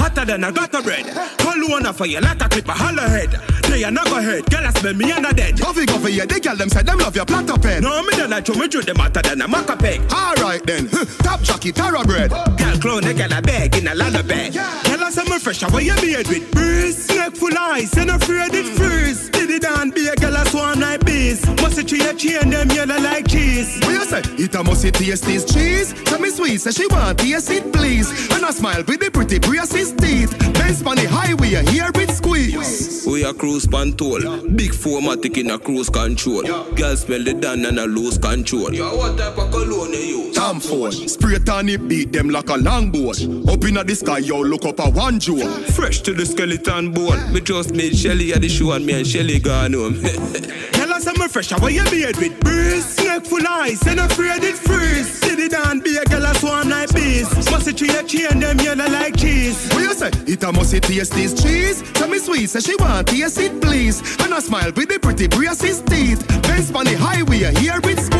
Hotter 0.00 0.24
than 0.24 0.44
a 0.44 0.52
gutter 0.52 0.80
bread. 0.80 1.04
Call 1.36 1.68
one 1.68 1.92
for 1.92 2.06
you 2.06 2.20
like 2.20 2.40
a 2.40 2.48
clip 2.48 2.66
a 2.66 2.72
hollow 2.72 3.06
head. 3.08 3.30
They 3.68 3.84
are 3.84 3.90
not 3.90 4.06
go 4.06 4.20
head, 4.20 4.44
girl 4.50 4.66
I 4.66 4.70
smell 4.70 4.94
me 4.94 5.10
and 5.12 5.26
a 5.26 5.32
dead. 5.32 5.58
Coffee, 5.60 5.86
coffee, 5.86 6.12
yeah, 6.12 6.26
they 6.26 6.40
girl 6.40 6.56
them 6.56 6.68
say 6.68 6.82
them 6.82 6.98
love 6.98 7.16
your 7.16 7.24
platter 7.24 7.58
pen. 7.58 7.82
No, 7.82 8.02
me 8.02 8.10
don't 8.16 8.30
like 8.30 8.48
me 8.48 8.68
drew 8.68 8.82
them 8.82 9.00
hotter 9.02 9.22
than 9.22 9.42
a 9.42 9.48
maca 9.48 9.76
peg. 9.78 10.00
Alright 10.12 10.64
then, 10.64 10.88
top 11.26 11.42
jockey, 11.42 11.72
tara 11.72 12.02
bread. 12.04 12.30
Girl 12.30 12.78
clone, 12.78 13.02
they 13.02 13.14
got 13.14 13.32
a 13.32 13.42
bag 13.42 13.76
in 13.76 13.88
a 13.88 13.94
lot 13.94 14.12
bag. 14.26 14.54
Girl 14.54 15.04
I 15.04 15.10
say 15.10 15.24
me 15.24 15.38
fresh, 15.38 15.60
how 15.60 15.78
you 15.78 15.94
beard 16.00 16.28
with 16.28 16.50
breeze. 16.52 17.08
Neck 17.08 17.34
full 17.34 17.56
ice, 17.56 17.96
and 17.96 18.10
afraid 18.10 18.54
it 18.54 18.66
freeze. 18.76 19.30
Did 19.30 19.50
it 19.50 19.62
down, 19.62 19.90
be 19.90 20.06
a 20.08 20.14
girl 20.16 20.36
a 20.36 20.44
swarm 20.46 20.80
like 20.80 21.04
bees. 21.04 21.44
Must 21.60 21.78
it 21.78 21.88
tree 21.88 22.00
a 22.00 22.14
chain, 22.14 22.50
them 22.50 22.70
yellow 22.70 22.98
like 22.98 23.28
cheese. 23.28 23.80
What 23.82 23.92
you 23.92 24.04
say? 24.04 24.22
It 24.38 24.54
a 24.54 24.62
must 24.62 24.82
taste 24.94 25.24
this 25.24 25.44
cheese. 25.44 25.92
Tell 26.04 26.20
me 26.20 26.30
sweet, 26.30 26.60
say 26.60 26.70
she 26.70 26.86
want 26.88 27.18
taste 27.18 27.50
it, 27.50 27.72
please. 27.72 28.08
And 28.32 28.44
I 28.44 28.50
smile 28.50 28.84
with 28.86 29.00
the 29.00 29.10
pretty 29.10 29.38
braces 29.38 29.92
teeth. 29.92 30.30
Benz 30.54 30.82
on 30.82 30.96
the 30.96 31.08
highway, 31.08 31.64
here 31.70 31.90
it 31.94 32.10
squeeze. 32.10 33.04
We 33.06 33.24
a 33.24 33.34
cruise 33.34 33.66
control. 33.66 34.20
Big 34.48 34.72
formatic 34.72 35.38
in 35.38 35.50
a 35.50 35.58
cruise 35.58 35.90
control. 35.90 36.42
Girl 36.42 36.96
smell 36.96 37.24
the 37.24 37.34
down 37.34 37.64
and 37.64 37.78
a 37.78 37.86
lose 37.86 38.18
control. 38.18 38.70
Yo, 38.92 38.98
what 38.98 39.16
type 39.16 39.38
of 39.38 39.50
cologne 39.50 39.92
you 39.92 39.98
use? 39.98 40.36
Tom 40.36 40.60
Ford, 40.60 40.92
spray 40.92 41.36
it 41.36 41.48
on 41.48 41.68
it, 41.68 41.88
beat 41.88 42.12
them 42.12 42.28
like 42.28 42.50
a 42.50 42.54
longboard. 42.54 43.48
Up 43.48 43.64
in 43.64 43.74
the 43.74 43.94
sky, 43.94 44.18
yo, 44.18 44.40
look 44.40 44.66
up 44.66 44.80
a 44.80 44.90
one 44.90 45.18
jewel. 45.18 45.48
Fresh 45.72 46.02
to 46.02 46.12
the 46.12 46.26
skeleton 46.26 46.92
bone. 46.92 47.32
Me 47.32 47.40
just 47.40 47.74
made 47.74 47.96
Shelly 47.96 48.34
at 48.34 48.42
the 48.42 48.50
show 48.50 48.72
and 48.72 48.84
me 48.84 48.92
and 48.92 49.06
Shelly 49.06 49.38
gone 49.38 49.72
home. 49.72 49.94
Tell 50.72 50.92
us 50.92 51.06
I'm 51.06 51.20
a 51.22 51.28
fresh, 51.28 51.50
how 51.50 51.66
you 51.68 51.84
beard 51.84 52.18
with 52.18 52.38
breeze. 52.40 52.98
Neck 53.02 53.24
full 53.24 53.46
ice, 53.46 53.86
and 53.86 54.00
afraid 54.00 54.44
it 54.44 54.56
freeze. 54.56 55.22
It 55.42 55.50
down, 55.50 55.80
be 55.80 55.96
a 55.96 56.04
girl 56.04 56.24
a 56.24 56.34
swarm 56.34 56.68
like 56.68 56.94
bees. 56.94 57.28
Must 57.50 57.66
it 57.66 57.76
tree 57.76 57.88
a 57.88 58.04
chain, 58.04 58.38
them 58.38 58.60
yellow 58.60 58.86
like 58.86 59.16
cheese. 59.16 59.68
What 59.72 59.82
you 59.82 59.94
say? 59.94 60.10
It 60.26 60.44
a 60.44 60.52
must 60.52 60.70
taste 60.82 61.12
this 61.14 61.42
cheese. 61.42 61.82
Tell 61.94 62.08
me 62.08 62.18
sweet, 62.18 62.48
say 62.48 62.60
she 62.60 62.76
want 62.76 63.08
taste 63.08 63.38
it, 63.38 63.60
please. 63.60 64.00
And 64.22 64.32
I 64.32 64.38
smile 64.38 64.70
with 64.76 64.90
the 64.90 64.98
pretty 65.00 65.26
braces 65.26 65.80
teeth. 65.82 66.24
Benz 66.42 66.70
on 66.70 66.84
the 66.84 66.96
highway, 66.96 67.52
here 67.58 67.80
it 67.82 68.11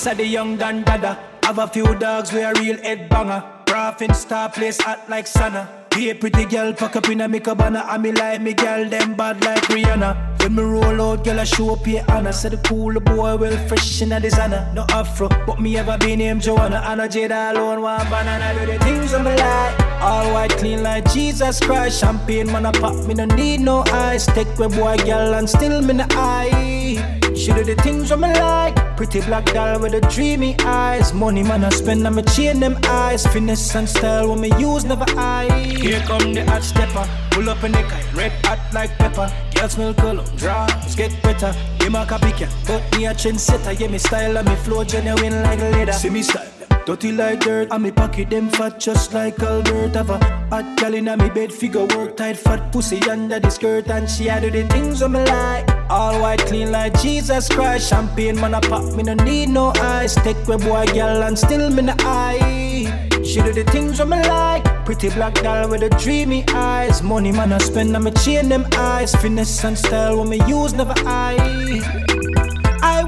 This 0.00 0.06
are 0.06 0.14
the 0.14 0.26
young 0.26 0.56
Don 0.56 0.82
Dada. 0.82 1.18
Have 1.42 1.58
a 1.58 1.68
few 1.68 1.94
dogs, 1.96 2.32
we 2.32 2.40
a 2.40 2.54
real 2.54 2.78
head 2.78 3.10
banger. 3.10 3.44
Raffin 3.66 4.14
star 4.14 4.48
place 4.48 4.80
hot 4.80 5.10
like 5.10 5.26
Sana. 5.26 5.68
Be 5.90 6.08
a 6.08 6.14
pretty 6.14 6.46
girl, 6.46 6.72
pack 6.72 6.96
up 6.96 7.10
in 7.10 7.20
a 7.20 7.28
make. 7.28 7.46
I 7.46 7.98
me 7.98 8.10
like 8.12 8.40
me 8.40 8.54
girl, 8.54 8.88
them 8.88 9.12
bad 9.12 9.44
like 9.44 9.62
Rihanna. 9.64 10.40
When 10.40 10.54
me 10.54 10.62
roll 10.62 11.02
out, 11.02 11.22
girl, 11.22 11.38
I 11.38 11.44
show 11.44 11.74
up 11.74 11.84
here 11.84 12.02
Anna. 12.08 12.32
Say 12.32 12.48
the 12.48 12.56
cool 12.66 12.98
boy, 12.98 13.36
well 13.36 13.68
fresh 13.68 14.00
in 14.00 14.12
a 14.12 14.20
designer. 14.20 14.72
No 14.74 14.86
afro, 14.88 15.28
but 15.44 15.60
me 15.60 15.76
ever 15.76 15.98
be 15.98 16.16
named 16.16 16.40
Joanna. 16.40 16.96
Know 16.96 17.06
Jada 17.06 17.50
alone, 17.50 17.82
one 17.82 18.08
banana. 18.08 18.58
Do 18.58 18.72
the 18.72 18.78
things 18.78 19.12
on 19.12 19.24
me 19.24 19.36
like. 19.36 19.80
All 20.00 20.32
white, 20.32 20.56
clean 20.56 20.82
like 20.82 21.12
Jesus 21.12 21.60
Christ. 21.60 22.00
Champagne, 22.00 22.46
man, 22.46 22.64
I 22.64 22.72
pop, 22.72 22.96
me 23.06 23.12
no 23.12 23.26
need 23.26 23.60
no 23.60 23.84
ice. 23.88 24.24
Take 24.24 24.58
my 24.58 24.68
boy, 24.68 24.96
girl, 25.04 25.34
and 25.34 25.46
still 25.46 25.82
me 25.82 25.92
no 25.92 26.06
eye. 26.12 27.19
She 27.40 27.54
do 27.54 27.64
the 27.64 27.74
things 27.76 28.12
I'm 28.12 28.20
like. 28.20 28.76
Pretty 28.98 29.22
black 29.22 29.46
doll 29.46 29.80
with 29.80 29.92
the 29.92 30.02
dreamy 30.12 30.56
eyes. 30.60 31.14
Money 31.14 31.42
man 31.42 31.64
I 31.64 31.70
spend 31.70 32.06
on 32.06 32.16
me 32.16 32.22
chain 32.22 32.60
them 32.60 32.76
eyes. 32.84 33.26
Finesse 33.26 33.74
and 33.74 33.88
style 33.88 34.28
when 34.28 34.42
me 34.42 34.50
use 34.58 34.84
never 34.84 35.06
eye. 35.16 35.48
Here 35.80 36.00
come 36.00 36.34
the 36.34 36.44
hot 36.44 36.62
stepper. 36.62 37.08
Pull 37.30 37.48
up 37.48 37.64
in 37.64 37.72
the 37.72 37.82
car, 37.84 38.02
red 38.14 38.32
hot 38.44 38.60
like 38.74 38.90
pepper. 38.98 39.32
Girls 39.54 39.72
smell 39.72 39.94
color, 39.94 40.24
draws 40.36 40.94
get 40.94 41.12
better. 41.22 41.52
Him 41.82 41.94
a 41.94 42.04
copycat, 42.04 42.52
but 42.66 42.82
me 42.98 43.06
a 43.06 43.14
trendsetter. 43.14 43.80
Yeah, 43.80 43.88
me 43.88 43.96
style 43.96 44.36
and 44.36 44.46
me 44.46 44.56
flow 44.56 44.84
genuine 44.84 45.42
like 45.42 45.60
leather. 45.60 45.92
See 45.92 46.10
me 46.10 46.22
style. 46.22 46.59
Dirty 46.90 47.12
like 47.12 47.38
dirt, 47.38 47.68
and 47.70 47.84
me 47.84 47.92
pocket 47.92 48.30
them 48.30 48.48
fat 48.48 48.80
just 48.80 49.14
like 49.14 49.38
Albert. 49.38 49.94
Have 49.94 50.10
a 50.10 50.18
hot 50.50 50.76
gal 50.76 50.92
inna 50.92 51.16
me 51.16 51.30
bed, 51.30 51.52
figure 51.52 51.84
work 51.84 52.16
tight, 52.16 52.36
fat 52.36 52.72
pussy 52.72 53.00
under 53.08 53.38
the 53.38 53.48
skirt, 53.48 53.88
and 53.88 54.10
she 54.10 54.26
a 54.26 54.40
do 54.40 54.50
the 54.50 54.66
things 54.66 55.00
on 55.00 55.12
me 55.12 55.20
like. 55.20 55.70
All 55.88 56.20
white, 56.20 56.40
clean 56.40 56.72
like 56.72 57.00
Jesus 57.00 57.48
Christ. 57.48 57.88
Champagne 57.88 58.34
man 58.40 58.54
a 58.54 58.60
pop, 58.60 58.92
me 58.96 59.04
no 59.04 59.14
need 59.14 59.50
no 59.50 59.72
ice. 59.76 60.16
Take 60.16 60.44
we 60.48 60.56
boy 60.56 60.84
gal 60.86 61.22
and 61.22 61.38
still 61.38 61.70
me 61.70 61.82
no 61.82 61.94
eye. 62.00 63.08
She 63.22 63.40
do 63.40 63.52
the 63.52 63.62
things 63.70 64.00
on 64.00 64.08
me 64.08 64.16
like. 64.26 64.64
Pretty 64.84 65.10
black 65.10 65.34
doll 65.34 65.70
with 65.70 65.82
the 65.82 65.90
dreamy 65.90 66.44
eyes. 66.48 67.04
Money 67.04 67.30
man 67.30 67.52
I 67.52 67.58
spend 67.58 67.94
on 67.94 68.02
me 68.02 68.10
chain 68.10 68.48
them 68.48 68.66
eyes. 68.72 69.14
Finesse 69.14 69.62
and 69.62 69.78
style 69.78 70.18
when 70.18 70.28
me 70.28 70.44
use 70.48 70.74
never 70.74 70.94
eye. 71.06 72.09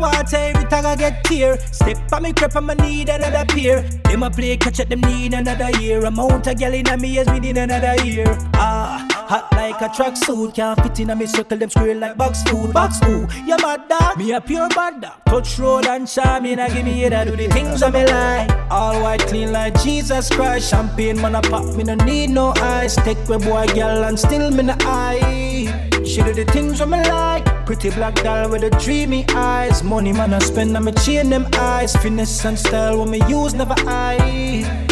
Want 0.03 0.35
every 0.35 0.65
time 0.65 0.85
I 0.85 0.97
get 0.97 1.23
tear. 1.23 1.61
Step 1.71 2.13
on 2.13 2.25
me 2.25 2.33
crap, 2.33 2.57
I'ma 2.57 2.75
need 2.75 3.09
another 3.09 3.45
pair. 3.47 3.83
Them 3.83 4.25
a 4.25 4.31
play 4.31 4.57
catch 4.57 4.81
up, 4.81 4.89
them 4.89 5.01
need 5.03 5.33
another 5.33 5.71
year. 5.79 6.05
Amount 6.05 6.49
of 6.49 6.59
gal 6.59 6.75
inna 6.75 6.97
me 6.97 7.21
as 7.21 7.29
me 7.29 7.39
need 7.39 7.57
another 7.57 7.95
year. 8.05 8.27
Ah, 8.55 9.07
hot 9.13 9.47
like 9.53 9.81
a 9.81 9.89
track 9.95 10.17
suit. 10.17 10.55
Can't 10.55 10.83
fit 10.83 10.99
in 10.99 11.11
a 11.11 11.15
me 11.15 11.27
circle, 11.27 11.57
them 11.57 11.71
square 11.71 11.95
like 11.95 12.17
box 12.17 12.43
food. 12.43 12.73
Box 12.73 12.99
ooh, 13.05 13.29
you 13.47 13.57
mad 13.59 13.89
dog? 13.89 14.19
Me 14.19 14.33
a 14.33 14.41
pure 14.41 14.69
bad 14.71 15.03
dog. 15.03 15.25
Touch 15.27 15.57
road 15.61 15.87
and 15.87 16.09
charm, 16.09 16.43
me 16.43 16.57
give 16.57 16.85
me 16.85 16.99
head, 16.99 17.13
I 17.13 17.25
do 17.25 17.37
the 17.37 17.47
things 17.47 17.81
I 17.85 17.91
me 17.91 18.05
like. 18.05 18.51
All 18.73 19.01
white, 19.01 19.25
clean 19.29 19.53
like 19.53 19.81
Jesus 19.85 20.29
Christ. 20.31 20.69
Champagne 20.69 21.23
man 21.23 21.37
a 21.37 21.43
pop, 21.43 21.77
me 21.77 21.85
no 21.85 21.95
need 21.95 22.31
no 22.31 22.55
ice. 22.57 22.97
Take 22.97 23.29
my 23.29 23.39
boy 23.39 23.67
gal 23.73 24.03
and 24.03 24.19
still 24.19 24.51
me 24.51 24.65
no 24.65 24.75
eye. 24.81 25.92
She 26.13 26.23
do 26.23 26.35
the 26.35 26.45
things 26.45 26.83
I 26.83 26.85
me 26.85 27.03
like. 27.09 27.65
Pretty 27.65 27.89
black 27.89 28.17
doll 28.17 28.51
with 28.51 28.61
the 28.61 28.69
dreamy 28.85 29.25
eyes. 29.31 29.83
Money 29.83 30.13
man 30.13 30.35
I 30.35 30.41
spend 30.41 30.77
on 30.77 30.85
me 30.85 30.93
chain 30.93 31.31
them 31.31 31.47
eyes. 31.55 31.97
Finesse 31.97 32.45
and 32.45 32.59
style 32.59 32.99
when 32.99 33.09
me 33.09 33.23
use 33.31 33.55
never 33.55 33.75
eye. 33.87 34.92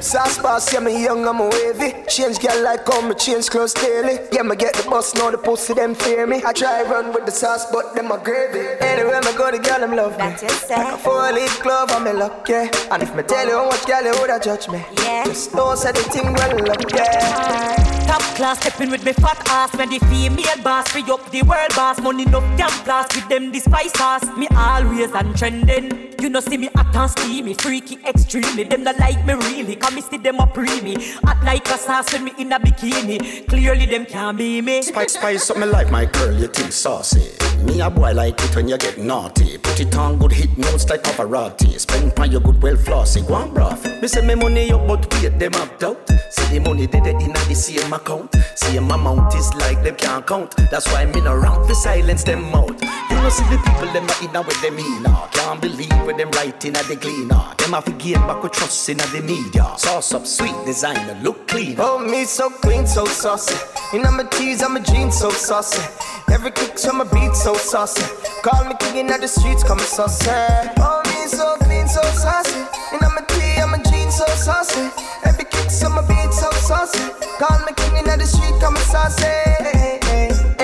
Sauce 0.00 0.38
boss, 0.38 0.72
yeah, 0.72 0.80
me 0.80 1.02
young, 1.04 1.26
I'm 1.28 1.40
a 1.40 1.48
wavy. 1.48 1.92
Change 2.08 2.38
girl 2.38 2.64
like 2.64 2.86
how 2.88 3.06
me 3.06 3.14
change 3.14 3.50
clothes 3.50 3.74
daily. 3.74 4.18
Yeah, 4.32 4.42
me 4.42 4.56
get 4.56 4.74
the 4.74 4.88
bus, 4.88 5.14
now 5.14 5.30
the 5.30 5.36
pussy 5.36 5.74
them 5.74 5.94
fear 5.94 6.26
me. 6.26 6.42
I 6.44 6.54
try 6.54 6.82
run 6.82 7.12
with 7.12 7.26
the 7.26 7.32
sauce, 7.32 7.70
but 7.70 7.94
them 7.94 8.10
a 8.10 8.16
gravy. 8.16 8.66
Anywhere 8.80 9.20
me 9.20 9.32
go, 9.36 9.50
the 9.50 9.58
girl 9.58 9.80
them 9.80 9.94
love 9.94 10.12
me. 10.12 10.24
Like 10.24 10.94
a 10.94 10.96
four 10.96 11.30
leaf 11.32 11.62
glove, 11.62 11.90
I'm 11.92 12.06
a 12.06 12.14
luck, 12.14 12.48
yeah. 12.48 12.70
And 12.90 13.02
if 13.02 13.14
me 13.14 13.22
tell 13.22 13.46
you 13.46 13.52
how 13.52 13.68
much 13.68 13.86
girl 13.86 14.02
you 14.02 14.12
woulda 14.18 14.40
judge 14.42 14.68
me, 14.68 14.82
yeah. 15.02 15.24
just 15.24 15.54
know 15.54 15.74
say 15.74 15.92
the 15.92 16.02
thing 16.04 16.32
well 16.32 16.70
up, 16.70 16.82
yeah. 16.94 18.06
Top 18.06 18.22
class 18.36 18.58
stepping 18.60 18.90
with 18.90 19.04
me 19.04 19.12
fat 19.12 19.40
ass 19.50 19.76
when 19.76 19.90
the 19.90 19.98
female 20.06 20.64
boss 20.64 20.88
free 20.88 21.04
up 21.10 21.30
the 21.30 21.42
world 21.42 21.70
boss 21.76 22.00
money 22.00 22.24
no 22.24 22.40
damn 22.56 22.84
blast 22.84 23.14
with 23.14 23.28
them 23.28 23.52
the 23.52 23.60
spice 23.60 23.92
sauce 23.92 24.24
me 24.36 24.48
always 24.56 25.12
and 25.12 25.36
trending 25.36 26.09
you 26.20 26.28
know 26.28 26.40
see 26.40 26.56
me 26.56 26.68
hot 26.74 26.94
and 26.94 27.10
steamy 27.10 27.54
freaky 27.54 27.98
extremely 28.06 28.64
them 28.64 28.84
not 28.84 28.98
like 28.98 29.24
me 29.24 29.34
really 29.34 29.76
come 29.76 29.94
me 29.94 30.00
see 30.00 30.18
them 30.18 30.40
up 30.40 30.56
me 30.56 30.94
hot 31.24 31.42
like 31.44 31.66
a 31.68 31.78
sauce 31.78 32.12
when 32.12 32.24
me 32.24 32.32
in 32.38 32.52
a 32.52 32.58
bikini 32.60 33.48
clearly 33.48 33.86
them 33.86 34.04
can't 34.04 34.36
be 34.36 34.60
me 34.60 34.82
Spice, 34.82 35.14
spice 35.14 35.50
up 35.50 35.56
me 35.56 35.66
like 35.66 35.90
my 35.90 36.04
girl, 36.04 36.32
you 36.32 36.46
think 36.46 36.72
saucy. 36.72 37.30
Me 37.62 37.80
a 37.80 37.90
boy 37.90 38.12
like 38.12 38.40
it 38.40 38.56
when 38.56 38.68
you 38.68 38.76
get 38.78 38.98
naughty. 38.98 39.58
Put 39.58 39.78
it 39.78 39.94
on 39.96 40.18
good 40.18 40.32
hit 40.32 40.56
notes 40.56 40.88
like 40.88 41.02
Pavarotti. 41.02 41.78
Spend 41.78 42.18
on 42.18 42.32
your 42.32 42.40
good 42.40 42.60
well 42.62 42.76
flossy, 42.76 43.20
go 43.22 43.34
on 43.34 43.52
broth. 43.52 43.84
Me 44.00 44.08
say 44.08 44.26
me 44.26 44.34
money 44.34 44.72
up, 44.72 44.86
but 44.86 45.12
wait 45.14 45.38
them 45.38 45.54
up 45.54 45.78
doubt. 45.78 46.08
See 46.30 46.58
the 46.58 46.60
money 46.60 46.86
they 46.86 47.00
they 47.00 47.10
in 47.10 47.32
the 47.32 47.54
same 47.54 47.92
account. 47.92 48.34
Same 48.54 48.90
amount 48.90 49.34
is 49.34 49.52
like 49.54 49.82
them 49.82 49.96
can't 49.96 50.26
count. 50.26 50.56
That's 50.70 50.86
why 50.92 51.04
me 51.04 51.20
no 51.20 51.36
round 51.36 51.68
to 51.68 51.74
silence 51.74 52.24
them 52.24 52.44
out. 52.54 52.80
You 53.10 53.16
know 53.16 53.28
see 53.28 53.44
the 53.44 53.58
people 53.58 53.92
them 53.92 54.06
not 54.06 54.22
in 54.22 54.36
a 54.36 54.42
with 54.42 54.60
them 54.62 54.78
in 54.78 55.06
uh. 55.06 55.26
Can't 55.32 55.60
believe 55.60 56.06
when 56.06 56.16
them 56.16 56.30
writing 56.32 56.76
at 56.76 56.86
the 56.86 56.96
cleaner. 56.96 57.54
Them 57.58 57.72
have 57.72 57.98
gain 57.98 58.20
back 58.26 58.42
with 58.42 58.52
trust 58.52 58.88
in 58.88 58.98
the 58.98 59.22
media. 59.22 59.66
Sauce 59.76 60.14
up 60.14 60.26
sweet 60.26 60.54
designer, 60.64 61.18
look 61.22 61.48
clean. 61.48 61.76
Oh, 61.78 61.98
me 61.98 62.24
so 62.24 62.50
clean, 62.50 62.86
so 62.86 63.04
saucy. 63.04 63.56
You 63.92 64.02
know 64.02 64.12
my 64.12 64.24
tees, 64.24 64.62
I'm 64.62 64.76
a 64.76 64.80
jeans, 64.80 65.18
so 65.18 65.30
saucy. 65.30 65.82
Every 66.32 66.52
kick 66.52 66.74
to 66.76 66.92
my 66.92 67.04
beat, 67.04 67.34
so 67.34 67.54
saucy. 67.54 68.06
Call 68.42 68.64
me 68.64 68.74
king 68.78 68.96
in 68.98 69.06
the 69.08 69.26
streets, 69.26 69.64
come 69.64 69.80
saucy. 69.80 70.30
Oh, 70.78 71.02
me 71.06 71.26
so 71.26 71.56
clean, 71.64 71.88
so 71.88 72.02
saucy. 72.02 72.60
You 72.92 73.00
know 73.00 73.10
my 73.10 73.22
tee, 73.28 73.60
I'm 73.60 73.74
a 73.74 73.82
jeans, 73.90 74.16
so 74.16 74.26
saucy. 74.26 74.90
Every 75.24 75.44
kick 75.44 75.68
to 75.80 75.88
my 75.90 76.02
beat, 76.06 76.32
so 76.32 76.50
saucy. 76.52 77.10
Call 77.38 77.58
me 77.66 77.72
king 77.76 77.96
in 77.96 78.04
the 78.04 78.26
street, 78.26 78.54
come 78.60 78.76
saucy. 78.76 79.99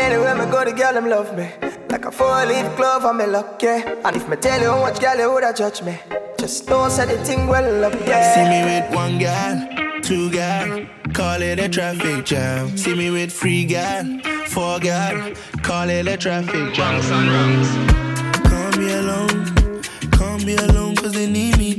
Anywhere 0.07 0.37
me 0.37 0.47
go, 0.53 0.65
the 0.65 0.73
girl 0.73 0.95
them 0.95 1.09
love 1.11 1.37
me. 1.37 1.51
Like 1.91 2.05
a 2.05 2.13
four-leaf 2.13 2.77
glove, 2.77 3.05
I'm 3.05 3.21
a 3.21 3.27
luck, 3.27 3.61
yeah. 3.61 4.01
And 4.05 4.15
if 4.15 4.29
me 4.29 4.37
tell 4.37 4.61
you 4.61 4.71
how 4.71 4.81
much 4.81 5.01
girl 5.01 5.19
you 5.19 5.29
woulda 5.29 5.53
judge 5.53 5.83
me, 5.83 5.99
just 6.39 6.69
know 6.69 6.89
say 6.89 7.07
the 7.07 7.25
thing 7.25 7.49
well 7.49 7.85
up, 7.85 7.93
yeah. 8.07 8.35
See 8.35 8.47
me 8.53 8.61
with 8.71 8.95
one 8.95 9.19
girl, 9.19 10.03
two 10.03 10.31
girl, 10.31 10.87
call 11.13 11.43
it 11.43 11.59
a 11.59 11.69
traffic 11.69 12.25
jam. 12.25 12.77
See 12.77 12.95
me 12.95 13.11
with 13.11 13.33
three 13.33 13.65
girl, 13.65 14.21
four 14.47 14.79
girl, 14.79 15.33
call 15.63 15.91
it 15.91 16.07
a 16.07 16.17
traffic 16.17 16.73
jam. 16.73 17.03
Call 18.45 18.71
me 18.81 18.93
alone, 18.93 19.83
call 20.13 20.39
me 20.39 20.55
alone 20.55 20.95
cause 20.95 21.15
they 21.15 21.29
need 21.29 21.59
me 21.59 21.75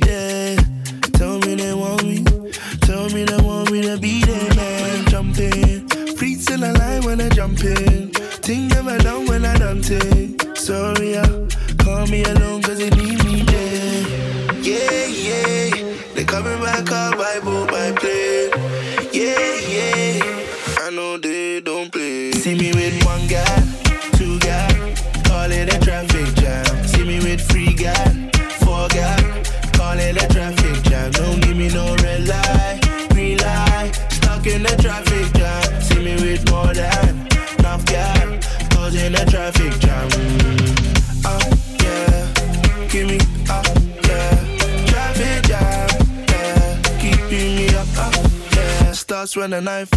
Starts 49.58 49.97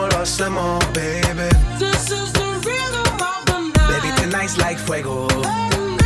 lo 0.00 0.18
hacemos, 0.22 0.78
baby. 0.92 1.48
This 1.78 2.10
is 2.10 2.32
the 2.32 2.46
rhythm 2.64 3.20
of 3.20 3.44
the 3.46 3.58
night. 3.76 3.88
Baby, 3.90 4.10
tonight's 4.20 4.56
like 4.58 4.78
fuego. 4.78 5.26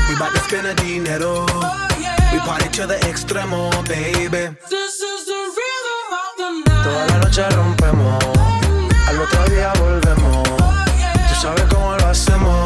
We 0.09 0.15
bout 0.19 0.33
to 0.35 0.41
spend 0.41 0.67
a 0.67 0.75
dinero. 0.75 1.47
Oh, 1.49 1.89
yeah. 2.01 2.33
We 2.33 2.39
party 2.41 2.69
to 2.79 2.87
the 2.87 2.99
extremo, 3.11 3.71
baby. 3.89 4.55
This 4.71 5.01
is 5.01 5.27
the 5.31 5.41
rhythm 5.59 6.11
of 6.23 6.31
the 6.41 6.51
night. 6.67 6.85
Toda 6.85 7.07
la 7.11 7.17
noche 7.23 7.45
rompemos. 7.57 8.23
Al 9.09 9.21
otro 9.21 9.45
día 9.51 9.73
volvemos. 9.79 10.49
Oh, 10.61 10.85
yeah. 10.99 11.29
Tú 11.29 11.35
sabes 11.41 11.65
cómo 11.73 11.97
lo 11.97 12.07
hacemos. 12.07 12.66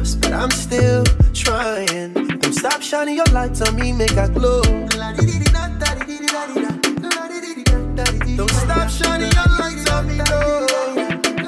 Lost, 0.00 0.20
but 0.20 0.32
I'm 0.32 0.50
still 0.50 1.04
trying. 1.32 2.12
Don't 2.14 2.52
stop 2.52 2.82
shining 2.82 3.16
your 3.16 3.30
lights 3.32 3.60
on 3.60 3.74
me, 3.76 3.92
make 3.92 4.16
I 4.16 4.28
glow. 4.28 4.62
Don't 8.36 8.50
stop 8.50 8.88
shining 8.88 9.32
your 9.38 9.50
lights 9.58 9.90
on 9.90 10.06
me, 10.08 10.16
no. 10.16 10.66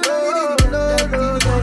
No, 0.07 0.57
no, 0.71 0.85
no. 1.15 1.55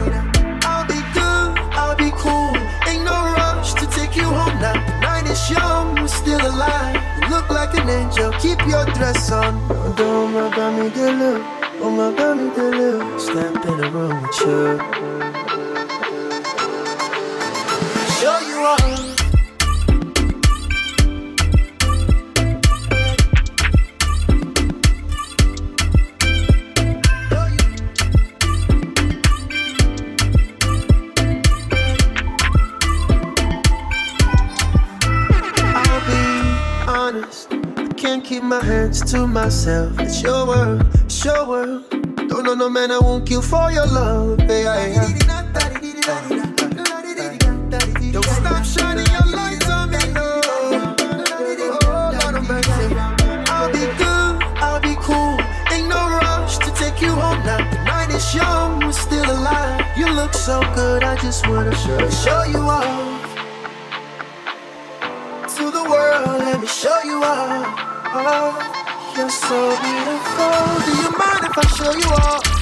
I'll 0.64 0.86
be 0.86 1.00
good, 1.16 1.48
I'll 1.80 1.96
be 1.96 2.10
cool. 2.22 2.54
Ain't 2.88 3.04
no 3.04 3.16
rush 3.38 3.74
to 3.74 3.86
take 3.86 4.16
you 4.16 4.24
home 4.24 4.58
now. 4.60 4.74
The 4.74 5.00
night 5.00 5.26
is 5.30 5.50
young, 5.50 5.94
we're 5.94 6.08
still 6.08 6.40
alive. 6.40 6.96
You 7.20 7.28
look 7.30 7.50
like 7.50 7.74
an 7.74 7.88
angel, 7.88 8.32
keep 8.40 8.60
your 8.66 8.84
dress 8.96 9.30
on. 9.30 9.54
Oh, 9.70 9.94
don't 9.96 10.32
my 10.32 10.54
God, 10.56 10.72
me 10.78 10.88
the 10.88 11.12
look. 11.12 11.42
Oh 11.82 11.90
my 11.90 12.16
God, 12.16 12.36
me 12.38 12.50
the 12.56 12.70
look. 12.78 13.20
Step 13.20 13.66
in 13.66 13.76
the 13.78 13.90
room 13.90 14.22
with 14.22 14.40
you. 14.40 15.49
To 39.10 39.26
myself. 39.26 39.98
It's 39.98 40.22
your 40.22 40.46
world, 40.46 40.86
it's 41.04 41.24
your 41.24 41.46
world. 41.46 41.90
Don't 42.28 42.44
know 42.44 42.54
no 42.54 42.68
man 42.68 42.92
I 42.92 42.98
won't 42.98 43.26
kill 43.26 43.42
for 43.42 43.72
your 43.72 43.86
love. 43.86 44.38
Hey, 44.40 44.62
hey, 44.62 45.29
so 60.40 60.62
good, 60.74 61.04
I 61.04 61.16
just 61.16 61.46
wanna 61.48 61.74
show, 61.76 62.08
show 62.08 62.42
you 62.44 62.60
off. 62.60 63.36
To 65.56 65.70
the 65.70 65.84
world, 65.84 66.40
let 66.40 66.58
me 66.62 66.66
show 66.66 66.98
you 67.04 67.22
off. 67.22 67.66
Oh, 68.14 69.12
you're 69.16 69.28
so 69.28 69.76
beautiful. 69.84 70.56
Do 70.86 70.92
you 71.02 71.10
mind 71.20 71.44
if 71.44 71.58
I 71.58 71.66
show 71.76 71.92
you 71.92 72.10
off? 72.24 72.59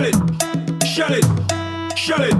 shut 0.00 0.14
it, 0.14 0.86
shut 0.86 1.10
it, 1.12 1.98
shut 1.98 2.20
it. 2.22 2.39